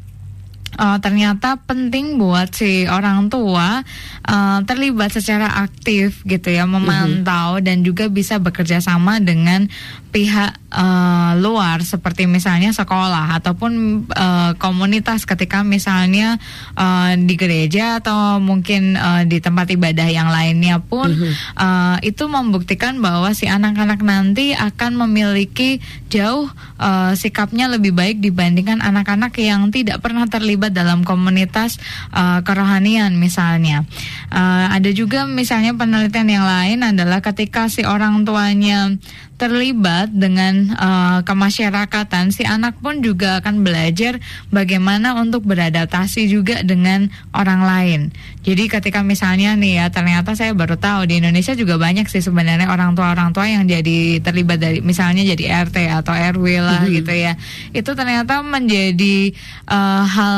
[0.77, 3.81] uh, ternyata penting buat si orang tua
[4.27, 7.65] uh, terlibat secara aktif gitu ya memantau mm-hmm.
[7.65, 9.67] dan juga bisa bekerja sama dengan
[10.13, 16.37] pihak uh, luar seperti misalnya sekolah ataupun uh, komunitas ketika misalnya
[16.77, 21.33] uh, di gereja atau mungkin uh, di tempat ibadah yang lainnya pun mm-hmm.
[21.57, 25.81] uh, itu membuktikan bahwa si anak-anak nanti akan memiliki
[26.13, 26.45] jauh
[26.77, 31.81] uh, sikapnya lebih baik dibandingkan anak-anak yang tidak pernah terlibat dalam komunitas
[32.13, 33.83] uh, kerohanian misalnya.
[34.29, 38.93] Uh, ada juga misalnya penelitian yang lain adalah ketika si orang tuanya
[39.41, 44.21] terlibat dengan uh, kemasyarakatan, si anak pun juga akan belajar
[44.53, 48.01] bagaimana untuk beradaptasi juga dengan orang lain.
[48.43, 52.67] Jadi ketika misalnya nih ya ternyata saya baru tahu di Indonesia juga banyak sih sebenarnya
[52.67, 56.91] orang tua orang tua yang jadi terlibat dari misalnya jadi RT atau RW lah hmm.
[56.91, 57.39] gitu ya.
[57.71, 59.31] Itu ternyata menjadi
[59.71, 60.35] uh, hal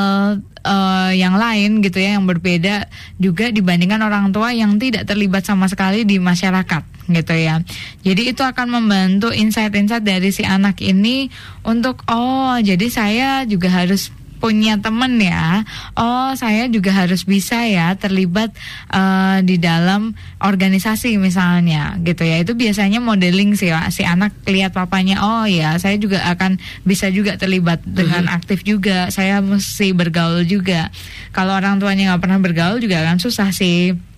[0.66, 2.90] uh, yang lain gitu ya yang berbeda
[3.22, 7.62] juga dibandingkan orang tua yang tidak terlibat sama sekali di masyarakat gitu ya.
[8.02, 11.30] Jadi itu akan membantu insight-insight dari si anak ini
[11.62, 15.64] untuk oh jadi saya juga harus punya temen ya.
[15.96, 18.54] Oh, saya juga harus bisa ya terlibat
[18.92, 22.42] uh, di dalam organisasi misalnya gitu ya.
[22.42, 23.88] Itu biasanya modeling sih ya.
[23.90, 25.24] si anak lihat papanya.
[25.24, 28.38] Oh ya, saya juga akan bisa juga terlibat dengan mm-hmm.
[28.38, 29.10] aktif juga.
[29.12, 30.94] Saya mesti bergaul juga.
[31.36, 34.15] Kalau orang tuanya nggak pernah bergaul juga akan susah sih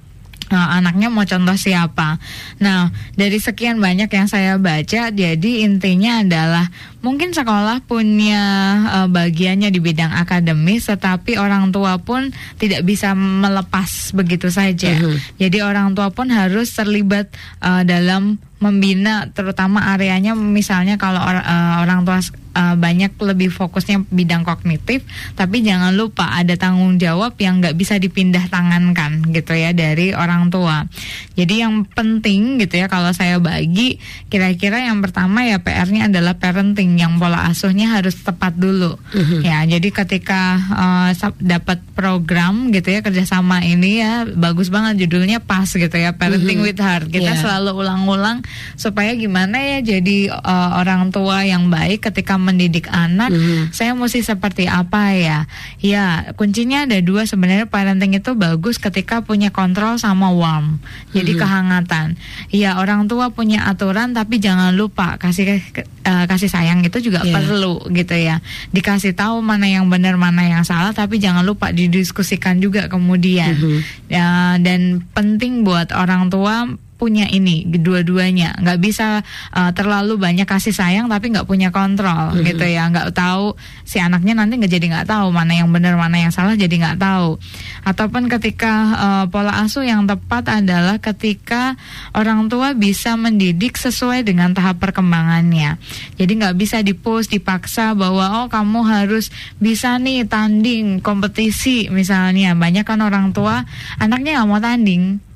[0.51, 2.19] uh, anaknya mau contoh siapa.
[2.59, 6.65] Nah, dari sekian banyak yang saya baca, jadi intinya adalah
[7.03, 8.43] mungkin sekolah punya
[8.89, 14.95] uh, bagiannya di bidang akademis, tetapi orang tua pun tidak bisa melepas begitu saja.
[14.97, 15.17] Uh -huh.
[15.37, 17.31] Jadi orang tua pun harus terlibat
[17.61, 22.17] uh, dalam membina terutama areanya misalnya kalau or, uh, orang tua
[22.57, 25.05] uh, banyak lebih fokusnya bidang kognitif
[25.37, 30.49] tapi jangan lupa ada tanggung jawab yang nggak bisa dipindah tangankan gitu ya dari orang
[30.49, 30.89] tua
[31.37, 34.01] jadi yang penting gitu ya kalau saya bagi
[34.33, 39.45] kira-kira yang pertama ya PR-nya adalah parenting yang pola asuhnya harus tepat dulu uh-huh.
[39.45, 45.69] ya jadi ketika uh, dapat program gitu ya kerjasama ini ya bagus banget judulnya pas
[45.69, 46.73] gitu ya parenting uh-huh.
[46.73, 47.39] with heart kita yeah.
[47.39, 48.41] selalu ulang-ulang
[48.77, 53.73] supaya gimana ya jadi uh, orang tua yang baik ketika mendidik anak mm-hmm.
[53.73, 55.39] saya mesti seperti apa ya
[55.81, 60.79] ya kuncinya ada dua sebenarnya parenting itu bagus ketika punya kontrol sama warm
[61.11, 61.41] jadi mm-hmm.
[61.41, 62.07] kehangatan
[62.53, 65.59] ya orang tua punya aturan tapi jangan lupa kasih
[66.05, 67.35] uh, kasih sayang itu juga yeah.
[67.35, 68.39] perlu gitu ya
[68.71, 73.79] dikasih tahu mana yang benar mana yang salah tapi jangan lupa didiskusikan juga kemudian mm-hmm.
[74.11, 78.57] ya dan penting buat orang tua punya ini dua-duanya.
[78.57, 79.21] Nggak bisa
[79.53, 82.47] uh, terlalu banyak kasih sayang tapi nggak punya kontrol mm -hmm.
[82.49, 82.89] gitu ya.
[82.89, 83.53] Nggak tahu
[83.85, 86.97] si anaknya nanti nggak jadi nggak tahu mana yang benar mana yang salah jadi nggak
[86.97, 87.37] tahu.
[87.85, 91.77] Ataupun ketika uh, pola asuh yang tepat adalah ketika
[92.17, 95.77] orang tua bisa mendidik sesuai dengan tahap perkembangannya.
[96.17, 99.29] Jadi nggak bisa dipus dipaksa bahwa oh kamu harus
[99.61, 102.57] bisa nih tanding kompetisi misalnya.
[102.57, 103.61] Banyak kan orang tua
[104.01, 105.26] anaknya nggak mau tanding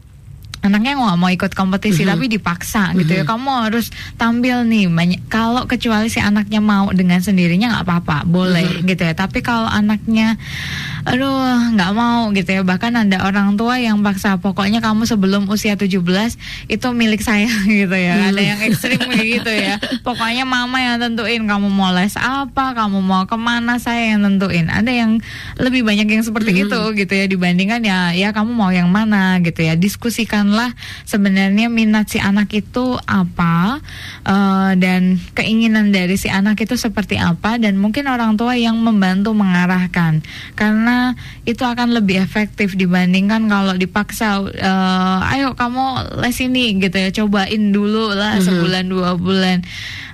[0.62, 2.14] anaknya nggak mau ikut kompetisi uh-huh.
[2.16, 3.00] tapi dipaksa uh-huh.
[3.02, 3.24] gitu ya.
[3.26, 4.88] Kamu harus tampil nih.
[4.94, 8.18] Banyak kalau kecuali si anaknya mau dengan sendirinya nggak apa-apa.
[8.30, 8.86] Boleh uh-huh.
[8.86, 9.14] gitu ya.
[9.18, 10.38] Tapi kalau anaknya
[11.02, 12.62] aduh nggak mau gitu ya.
[12.62, 15.98] Bahkan ada orang tua yang paksa pokoknya kamu sebelum usia 17
[16.70, 17.50] itu milik saya
[17.82, 18.30] gitu ya.
[18.30, 19.82] Ada yang ekstrim gitu ya.
[20.06, 21.42] Pokoknya mama yang tentuin.
[21.42, 24.70] Kamu mau les apa kamu mau ke mana saya yang tentuin.
[24.70, 25.18] Ada yang
[25.58, 26.64] lebih banyak yang seperti hmm.
[26.70, 27.26] itu gitu ya.
[27.26, 29.74] Dibandingkan ya ya kamu mau yang mana gitu ya
[30.52, 30.72] diskusikanlah
[31.08, 33.80] sebenarnya minat si anak itu apa
[34.28, 39.32] uh, dan keinginan dari si anak itu seperti apa dan mungkin orang tua yang membantu
[39.32, 40.20] mengarahkan
[40.60, 41.16] karena
[41.48, 47.72] itu akan lebih efektif dibandingkan kalau dipaksa uh, ayo kamu les ini gitu ya cobain
[47.72, 48.48] dulu lah mm-hmm.
[48.48, 49.64] sebulan dua bulan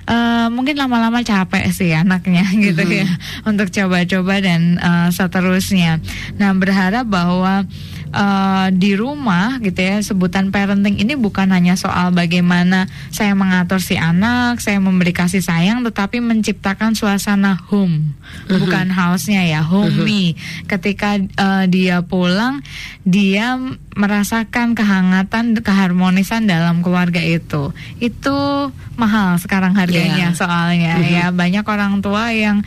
[0.08, 3.04] Uh, mungkin lama-lama capek sih anaknya gitu mm-hmm.
[3.04, 3.08] ya
[3.44, 6.00] untuk coba-coba dan uh, seterusnya.
[6.40, 7.68] Nah berharap bahwa
[8.12, 13.96] uh, di rumah gitu ya sebutan parenting ini bukan hanya soal bagaimana saya mengatur si
[13.96, 18.14] anak, saya memberi kasih sayang, tetapi menciptakan suasana home,
[18.48, 18.58] uh-huh.
[18.60, 20.34] bukan house-nya ya, homey.
[20.34, 20.66] Uh-huh.
[20.76, 22.60] Ketika uh, dia pulang,
[23.02, 23.56] dia
[23.98, 27.74] merasakan kehangatan, keharmonisan dalam keluarga itu.
[27.98, 30.38] Itu mahal sekarang harganya yeah.
[30.38, 31.14] soalnya uh-huh.
[31.14, 32.62] ya banyak orang tua yang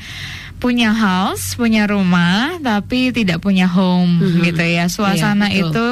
[0.62, 4.41] punya house, punya rumah, tapi tidak punya home mm-hmm.
[4.45, 4.86] gitu ya.
[4.86, 5.88] Suasana yeah, itu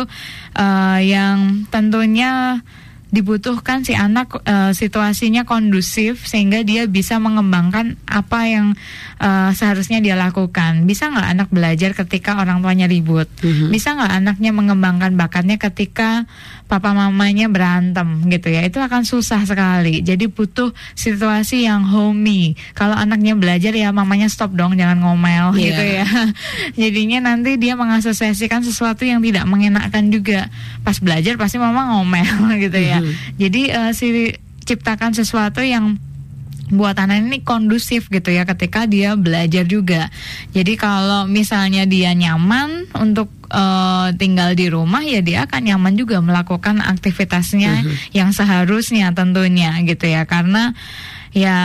[0.53, 2.61] uh, yang tentunya
[3.09, 8.77] dibutuhkan si anak uh, situasinya kondusif sehingga dia bisa mengembangkan apa yang
[9.17, 10.85] uh, seharusnya dia lakukan.
[10.85, 13.25] Bisa nggak anak belajar ketika orang tuanya ribut?
[13.41, 13.69] Mm-hmm.
[13.73, 16.29] Bisa nggak anaknya mengembangkan bakatnya ketika
[16.69, 18.61] papa mamanya berantem gitu ya?
[18.61, 20.05] Itu akan susah sekali.
[20.05, 22.53] Jadi butuh situasi yang homey.
[22.77, 25.65] Kalau anaknya belajar ya mamanya stop dong, jangan ngomel yeah.
[25.65, 26.07] gitu ya.
[26.85, 30.45] Jadinya nanti dia mengasosiasikan sesuatu yang tidak mengenakan juga.
[30.85, 32.37] Pas belajar pasti mama ngomel
[32.69, 32.98] gitu ya.
[33.01, 33.13] Hmm.
[33.39, 34.35] Jadi uh, si
[34.67, 35.97] ciptakan sesuatu yang
[36.69, 40.13] buat anak ini kondusif gitu ya ketika dia belajar juga.
[40.53, 46.21] Jadi kalau misalnya dia nyaman untuk uh, tinggal di rumah ya dia akan nyaman juga
[46.21, 47.89] melakukan aktivitasnya uh mhm.
[47.89, 47.97] -huh.
[48.13, 50.77] yang seharusnya tentunya gitu ya karena
[51.29, 51.57] ya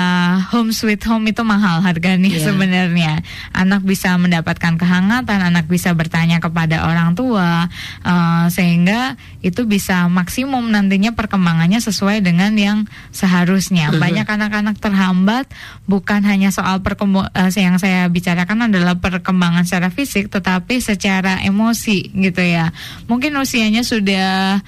[0.53, 2.45] home sweet home itu mahal harganya yeah.
[2.45, 3.13] sebenarnya.
[3.53, 7.69] Anak bisa mendapatkan kehangatan, anak bisa bertanya kepada orang tua
[8.05, 12.79] uh, sehingga itu bisa maksimum nantinya perkembangannya sesuai dengan yang
[13.13, 13.93] seharusnya.
[13.93, 14.01] Mhm.
[14.01, 15.49] Banyak anak-anak terhambat
[15.89, 22.13] bukan hanya soal perkembangan uh, yang saya bicarakan adalah perkembangan secara fisik tetapi secara emosi
[22.13, 22.73] gitu ya.
[23.09, 24.61] Mungkin usianya sudah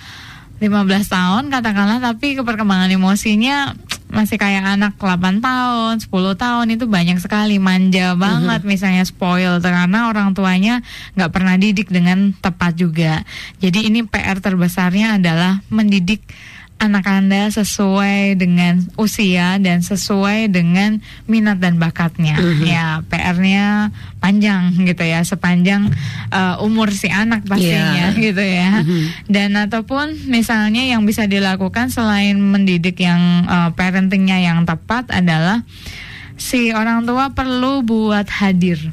[0.57, 3.77] 15 tahun katakanlah tapi perkembangan emosinya
[4.07, 8.71] masih kayak anak 8 tahun, 10 tahun itu banyak sekali manja banget uh-huh.
[8.71, 10.81] misalnya spoil karena orang tuanya
[11.19, 13.27] nggak pernah didik dengan tepat juga.
[13.59, 16.23] Jadi ini PR terbesarnya adalah mendidik
[16.77, 22.37] anak Anda sesuai dengan usia dan sesuai dengan minat dan bakatnya.
[22.37, 22.69] Uh-huh.
[22.69, 25.89] Ya, PR-nya panjang gitu ya, sepanjang
[26.29, 28.21] uh, umur si anak pastinya yeah.
[28.21, 28.85] gitu ya.
[28.85, 29.05] Uh-huh.
[29.25, 35.65] Dan ataupun misalnya yang bisa dilakukan selain mendidik yang uh, parentingnya yang tepat adalah
[36.37, 38.93] si orang tua perlu buat hadir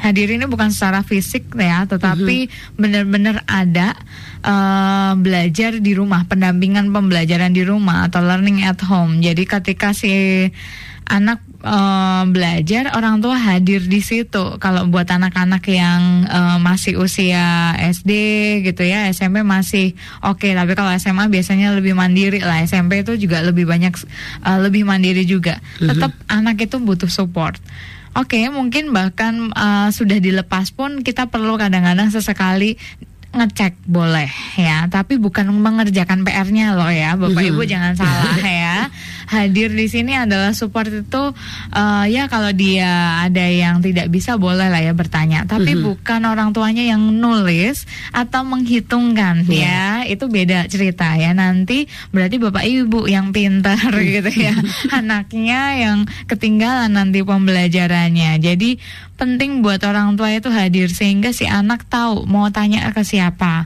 [0.00, 2.76] hadir ini bukan secara fisik ya, tetapi mm-hmm.
[2.76, 3.96] benar-benar ada
[4.44, 9.22] uh, belajar di rumah, pendampingan pembelajaran di rumah atau learning at home.
[9.24, 10.12] Jadi ketika si
[11.06, 14.58] anak uh, belajar, orang tua hadir di situ.
[14.58, 18.10] Kalau buat anak-anak yang uh, masih usia SD
[18.66, 19.94] gitu ya, SMP masih
[20.26, 20.42] oke.
[20.42, 20.52] Okay.
[20.58, 22.66] Tapi kalau SMA biasanya lebih mandiri lah.
[22.66, 23.94] SMP itu juga lebih banyak
[24.42, 25.62] uh, lebih mandiri juga.
[25.78, 25.88] Mm-hmm.
[25.94, 27.56] Tetap anak itu butuh support.
[28.16, 32.80] Oke, okay, mungkin bahkan uh, sudah dilepas pun kita perlu kadang-kadang sesekali
[33.34, 37.72] ngecek boleh ya, tapi bukan mengerjakan PR-nya loh ya, Bapak Ibu mm-hmm.
[37.72, 38.76] jangan salah ya.
[39.26, 41.22] Hadir di sini adalah support itu
[41.74, 45.86] uh, ya kalau dia ada yang tidak bisa boleh lah ya bertanya, tapi mm -hmm.
[45.90, 50.06] bukan orang tuanya yang nulis atau menghitungkan yeah.
[50.06, 51.34] ya, itu beda cerita ya.
[51.34, 54.54] Nanti berarti Bapak Ibu yang pintar gitu ya,
[54.98, 55.98] anaknya yang
[56.30, 58.38] ketinggalan nanti pembelajarannya.
[58.38, 58.78] Jadi
[59.16, 63.64] penting buat orang tua itu hadir sehingga si anak tahu mau tanya ke siapa.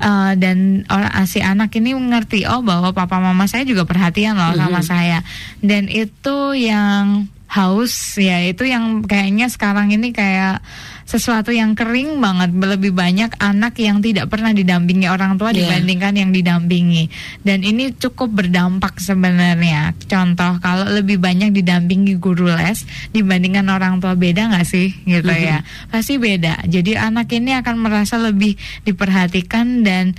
[0.00, 4.56] Uh, dan orang si anak ini mengerti oh bahwa papa mama saya juga perhatian loh
[4.56, 4.88] sama mm -hmm.
[4.88, 5.18] saya
[5.60, 8.14] dan itu yang haus.
[8.14, 10.62] Ya itu yang kayaknya sekarang ini kayak
[11.02, 12.54] sesuatu yang kering banget.
[12.54, 15.66] Lebih banyak anak yang tidak pernah didampingi orang tua yeah.
[15.66, 17.10] dibandingkan yang didampingi.
[17.42, 19.98] Dan ini cukup berdampak sebenarnya.
[20.06, 24.94] Contoh kalau lebih banyak didampingi guru les dibandingkan orang tua beda nggak sih?
[25.02, 25.50] Gitu mm -hmm.
[25.50, 25.58] ya
[25.90, 26.62] pasti beda.
[26.70, 28.54] Jadi anak ini akan merasa lebih
[28.86, 30.14] diperhatikan dan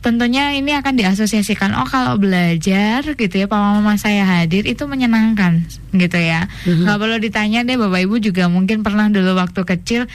[0.00, 5.68] tentunya ini akan diasosiasikan oh kalau belajar gitu ya papa mama saya hadir itu menyenangkan
[5.92, 6.88] gitu ya mm-hmm.
[6.88, 10.08] nggak perlu ditanya deh bapak ibu juga mungkin pernah dulu waktu kecil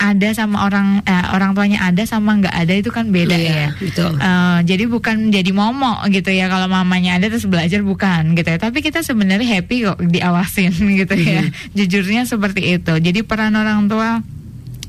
[0.00, 3.68] ada sama orang eh, orang tuanya ada sama nggak ada itu kan beda Iya, ya.
[3.76, 4.16] betul.
[4.16, 8.56] Eh, jadi bukan jadi momok gitu ya kalau mamanya ada terus belajar bukan gitu ya.
[8.56, 10.72] Tapi kita sebenarnya happy kok diawasin
[11.04, 11.44] gitu ya.
[11.44, 11.76] Mm-hmm.
[11.76, 12.96] Jujurnya seperti itu.
[12.96, 14.24] Jadi peran orang tua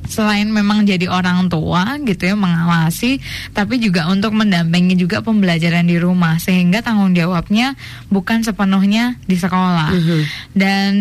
[0.06, 3.22] selain memang jadi orang tua gitu ya mengawasi
[3.52, 7.78] tapi juga untuk mendampingi juga pembelajaran di rumah sehingga tanggung jawabnya
[8.08, 10.20] bukan sepenuhnya di sekolah Mhm.
[10.54, 10.92] dan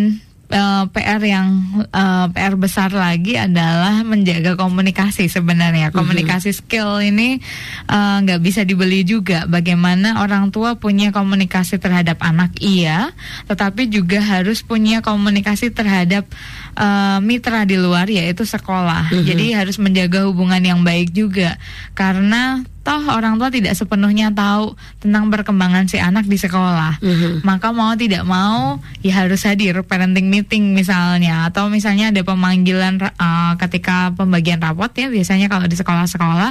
[0.51, 1.49] eh, PR yang
[1.91, 5.95] eh, PR besar lagi adalah menjaga komunikasi sebenarnya.
[5.95, 7.39] Komunikasi skill ini
[7.87, 9.47] eh, nggak bisa dibeli juga.
[9.47, 12.53] Bagaimana orang tua punya komunikasi terhadap anak?
[12.61, 13.15] Iya
[13.47, 16.27] tetapi juga harus punya komunikasi terhadap
[16.77, 19.13] eh, mitra di luar yaitu sekolah.
[19.29, 21.57] Jadi harus menjaga hubungan yang baik juga.
[21.95, 27.47] Karena toh orang tua tidak sepenuhnya tahu tentang perkembangan si anak di sekolah Mhm.
[27.47, 33.53] maka mau tidak mau ya harus hadir parenting meeting misalnya atau misalnya ada pemanggilan eh,
[33.63, 36.51] ketika pembagian rapot ya biasanya kalau di sekolah-sekolah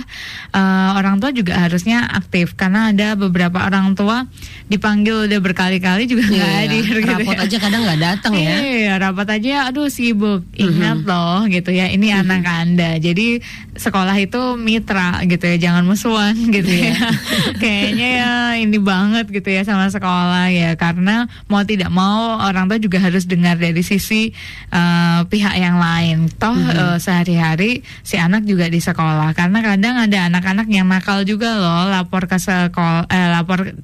[0.55, 4.23] eh, orang tua juga harusnya aktif karena ada beberapa orang tua
[4.65, 7.43] dipanggil udah berkali-kali juga nggak Iya, hadir gitu rapot ya.
[7.43, 8.53] aja kadang nggak datang ya.
[8.61, 10.45] Iya, rapat aja aduh sibuk.
[10.53, 12.95] Ingat loh gitu ya, ini anak Anda.
[12.95, 13.41] Jadi
[13.73, 16.93] sekolah itu mitra gitu ya, jangan musuhan gitu Iya.
[16.93, 17.09] ya.
[17.61, 22.77] Kayaknya ya ini banget gitu ya sama sekolah ya karena mau tidak mau orang tua
[22.77, 24.32] juga harus dengar dari sisi
[24.69, 26.27] eh, pihak yang lain.
[26.34, 26.71] Toh Mhm.
[26.71, 27.71] eh, sehari-hari
[28.01, 32.36] si anak juga di sekolah karena kadang ada anak-anak yang nakal juga loh lapor ke
[32.36, 33.75] sekolah eh, lapor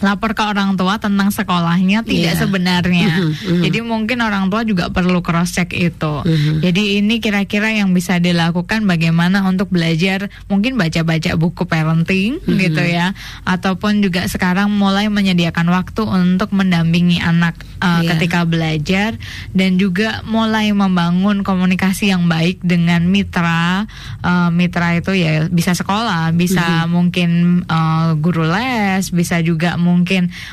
[0.00, 2.40] lapor ke orang tua tentang sekolahnya tidak Iya.
[2.40, 3.10] sebenarnya.
[3.20, 3.62] Mhm, mhm.
[3.68, 6.14] Jadi mungkin orang tua juga perlu cross check itu.
[6.24, 6.64] Mhm.
[6.64, 12.56] Jadi ini kira-kira yang bisa dilakukan bagaimana untuk belajar mungkin baca-baca buku parenting Mhm.
[12.56, 13.12] gitu ya
[13.44, 18.16] ataupun juga sekarang mulai menyediakan waktu untuk mendampingi anak uh, Iya.
[18.16, 19.16] ketika belajar
[19.52, 23.84] dan juga mulai membangun komunikasi yang baik dengan mitra
[24.20, 29.89] Uh, mitra itu ya bisa sekolah, bisa mungkin uh, guru les, bisa juga mungkin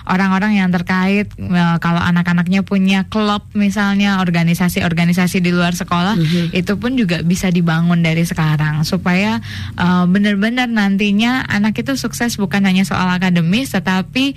[0.08, 6.16] orang-orang yang terkait uh, kalau anak-anaknya punya klub misalnya organisasi-organisasi di luar sekolah
[6.52, 8.82] itu pun juga bisa dibangun dari sekarang.
[8.88, 9.44] Supaya
[9.78, 14.34] uh, benar-benar nantinya anak itu sukses bukan hanya soal akademis tetapi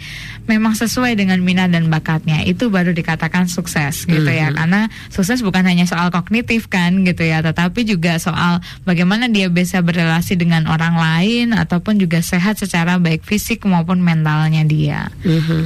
[0.50, 2.42] memang sesuai dengan minat dan bakatnya.
[2.42, 4.50] Itu baru dikatakan sukses gitu ya.
[4.50, 7.40] Karena sukses bukan hanya soal kognitif kan gitu ya.
[7.40, 13.22] Tetapi juga soal bagaimana dia bisa berrelasi dengan orang lain ataupun juga sehat secara baik
[13.22, 15.60] fisik maupun mentalnya dia Mhm.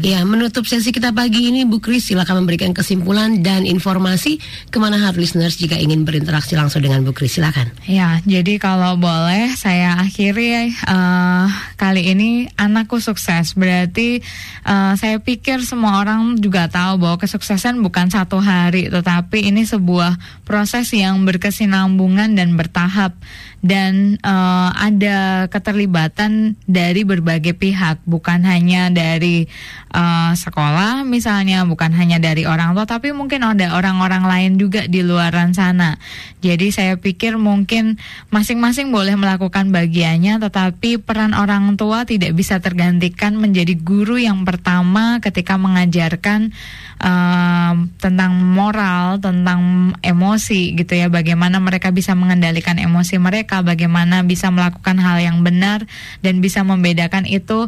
[0.00, 4.40] Ya, menutup sesi kita pagi ini, Bu Kris silakan memberikan kesimpulan dan informasi
[4.72, 7.36] ke mana hard listeners jika ingin berinteraksi langsung dengan Bu Kris.
[7.36, 7.70] Silakan.
[7.86, 11.46] Ya, jadi kalau boleh saya akhiri eh,
[11.78, 13.54] kali ini anakku sukses.
[13.54, 14.18] Berarti
[14.66, 20.18] eh, saya pikir semua orang juga tahu bahwa kesuksesan bukan satu hari, tetapi ini sebuah
[20.48, 23.14] proses yang berkesinambungan dan bertahap
[23.60, 29.44] dan eh, ada keterlibatan dari berbagai pihak, bukan hanya dari
[29.92, 35.04] eh, sekolah misalnya, bukan hanya dari orang tua, tapi mungkin ada orang-orang lain juga di
[35.04, 36.00] luaran sana.
[36.40, 38.00] Jadi saya pikir mungkin
[38.32, 45.20] masing-masing boleh melakukan bagiannya, tetapi peran orang tua tidak bisa tergantikan menjadi guru yang pertama
[45.20, 46.54] ketika mengajarkan
[47.00, 54.54] em, tentang moral, tentang emosi gitu ya, bagaimana mereka bisa mengendalikan emosi mereka, bagaimana bisa
[54.54, 55.82] melakukan hal yang benar
[56.22, 57.66] dan bisa membedakan itu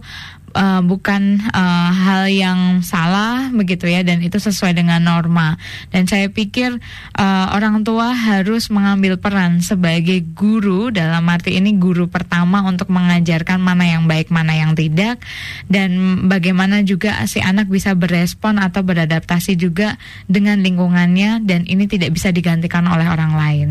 [0.52, 5.56] eh, bukan eh, hal yang salah begitu ya dan itu sesuai dengan norma.
[5.90, 6.78] Dan saya pikir
[7.16, 13.58] eh, orang tua harus mengambil peran sebagai guru dalam arti ini guru pertama untuk mengajarkan
[13.58, 15.20] mana yang baik mana yang tidak
[15.66, 19.96] dan bagaimana juga si anak bisa berespon atau beradaptasi juga
[20.28, 23.68] dengan lingkungannya dan ini tidak bisa digantikan oleh orang lain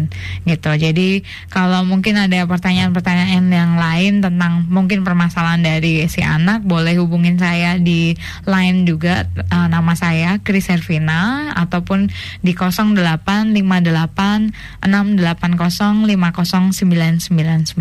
[0.49, 0.71] gitu.
[0.73, 1.21] Jadi
[1.53, 7.75] kalau mungkin ada pertanyaan-pertanyaan yang lain tentang mungkin permasalahan dari si anak boleh hubungin saya
[7.75, 8.15] di
[8.47, 12.07] line juga eh, nama saya Kris Servina ataupun
[12.39, 17.75] di 0858 680 50999.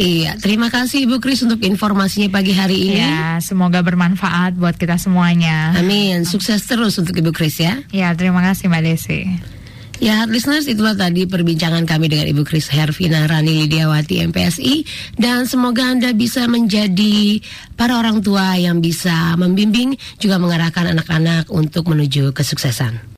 [0.00, 3.04] Iya, terima kasih Ibu Kris untuk informasinya pagi hari ini.
[3.04, 5.76] Ya, semoga bermanfaat buat kita semuanya.
[5.76, 6.24] Amin.
[6.24, 7.84] Sukses terus untuk Ibu Kris ya.
[7.92, 9.57] Ya, terima kasih Mbak Desi.
[9.98, 14.86] Ya, listeners, itulah tadi perbincangan kami dengan Ibu Kris Hervina Rani Lidiawati MPSI
[15.18, 17.42] dan semoga Anda bisa menjadi
[17.74, 23.08] para orang tua yang bisa membimbing juga mengarahkan anak-anak untuk menuju kesuksesan.